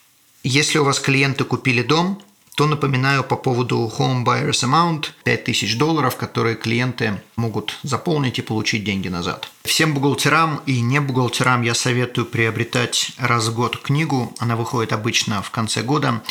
Если 0.44 0.78
у 0.78 0.84
вас 0.84 1.00
клиенты 1.00 1.44
купили 1.44 1.82
дом, 1.82 2.22
то 2.56 2.68
напоминаю 2.68 3.24
по 3.24 3.36
поводу 3.36 3.92
Home 3.98 4.24
Buyers 4.24 4.64
Amount 4.64 5.08
5000 5.24 5.78
долларов, 5.78 6.16
которые 6.16 6.56
клиенты 6.56 7.22
могут 7.36 7.78
заполнить 7.84 8.40
и 8.40 8.42
получить 8.42 8.84
деньги 8.84 9.10
назад. 9.10 9.50
Всем 9.64 9.94
бухгалтерам 9.94 10.62
и 10.66 10.80
не 10.82 11.02
бухгалтерам 11.02 11.62
я 11.62 11.74
советую 11.74 12.26
приобретать 12.26 13.12
раз 13.18 13.48
в 13.48 13.56
год 13.56 13.78
книгу. 13.78 14.34
Она 14.40 14.56
выходит 14.56 14.94
обычно 14.94 15.42
в 15.42 15.52
конце 15.52 15.82
года. 15.82 16.24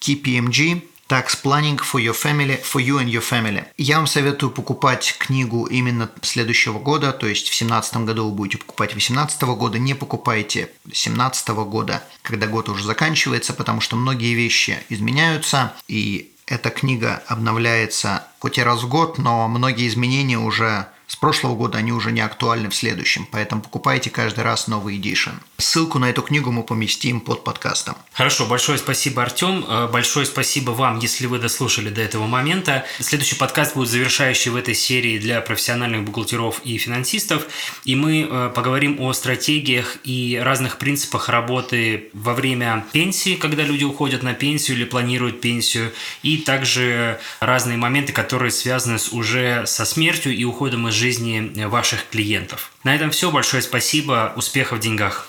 KPMG 0.00 0.82
Tax 1.12 1.36
Planning 1.36 1.76
for 1.76 2.00
your 2.00 2.14
family, 2.14 2.56
for 2.62 2.80
you 2.80 2.96
and 2.96 3.10
your 3.10 3.20
family. 3.20 3.66
Я 3.76 3.98
вам 3.98 4.06
советую 4.06 4.50
покупать 4.50 5.14
книгу 5.18 5.66
именно 5.66 6.10
следующего 6.22 6.78
года, 6.78 7.12
то 7.12 7.26
есть 7.26 7.48
в 7.48 7.58
2017 7.58 7.96
году 7.98 8.30
вы 8.30 8.34
будете 8.34 8.56
покупать 8.56 8.94
2018 8.94 9.42
года, 9.42 9.78
не 9.78 9.92
покупайте 9.92 10.70
2017 10.84 11.48
года, 11.48 12.02
когда 12.22 12.46
год 12.46 12.70
уже 12.70 12.84
заканчивается, 12.84 13.52
потому 13.52 13.82
что 13.82 13.96
многие 13.96 14.32
вещи 14.32 14.78
изменяются, 14.88 15.74
и 15.86 16.32
эта 16.46 16.70
книга 16.70 17.22
обновляется 17.26 18.24
хоть 18.38 18.56
и 18.56 18.62
раз 18.62 18.82
в 18.82 18.88
год, 18.88 19.18
но 19.18 19.46
многие 19.48 19.88
изменения 19.88 20.38
уже 20.38 20.86
с 21.12 21.16
прошлого 21.16 21.54
года 21.54 21.76
они 21.76 21.92
уже 21.92 22.10
не 22.10 22.22
актуальны 22.22 22.70
в 22.70 22.74
следующем, 22.74 23.28
поэтому 23.30 23.60
покупайте 23.60 24.08
каждый 24.08 24.44
раз 24.44 24.66
новый 24.66 24.96
эдишн. 24.96 25.32
Ссылку 25.58 25.98
на 25.98 26.08
эту 26.08 26.22
книгу 26.22 26.50
мы 26.50 26.62
поместим 26.62 27.20
под 27.20 27.44
подкастом. 27.44 27.96
Хорошо, 28.14 28.46
большое 28.46 28.78
спасибо, 28.78 29.22
Артем. 29.22 29.62
Э, 29.68 29.88
большое 29.92 30.24
спасибо 30.24 30.70
вам, 30.70 31.00
если 31.00 31.26
вы 31.26 31.38
дослушали 31.38 31.90
до 31.90 32.00
этого 32.00 32.26
момента. 32.26 32.86
Следующий 32.98 33.34
подкаст 33.34 33.74
будет 33.74 33.90
завершающий 33.90 34.50
в 34.50 34.56
этой 34.56 34.74
серии 34.74 35.18
для 35.18 35.42
профессиональных 35.42 36.02
бухгалтеров 36.02 36.62
и 36.64 36.78
финансистов. 36.78 37.46
И 37.84 37.94
мы 37.94 38.26
э, 38.28 38.50
поговорим 38.54 38.98
о 38.98 39.12
стратегиях 39.12 39.98
и 40.04 40.40
разных 40.42 40.78
принципах 40.78 41.28
работы 41.28 42.08
во 42.14 42.32
время 42.32 42.86
пенсии, 42.90 43.34
когда 43.34 43.64
люди 43.64 43.84
уходят 43.84 44.22
на 44.22 44.32
пенсию 44.32 44.78
или 44.78 44.84
планируют 44.84 45.42
пенсию, 45.42 45.92
и 46.22 46.38
также 46.38 47.20
разные 47.40 47.76
моменты, 47.76 48.14
которые 48.14 48.50
связаны 48.50 48.98
с, 48.98 49.12
уже 49.12 49.66
со 49.66 49.84
смертью 49.84 50.34
и 50.34 50.44
уходом 50.44 50.88
из 50.88 50.94
жизни 50.94 51.01
ваших 51.68 52.08
клиентов. 52.10 52.72
На 52.84 52.94
этом 52.94 53.10
все. 53.10 53.30
Большое 53.30 53.62
спасибо. 53.62 54.32
Успехов 54.36 54.78
в 54.78 54.82
деньгах. 54.82 55.28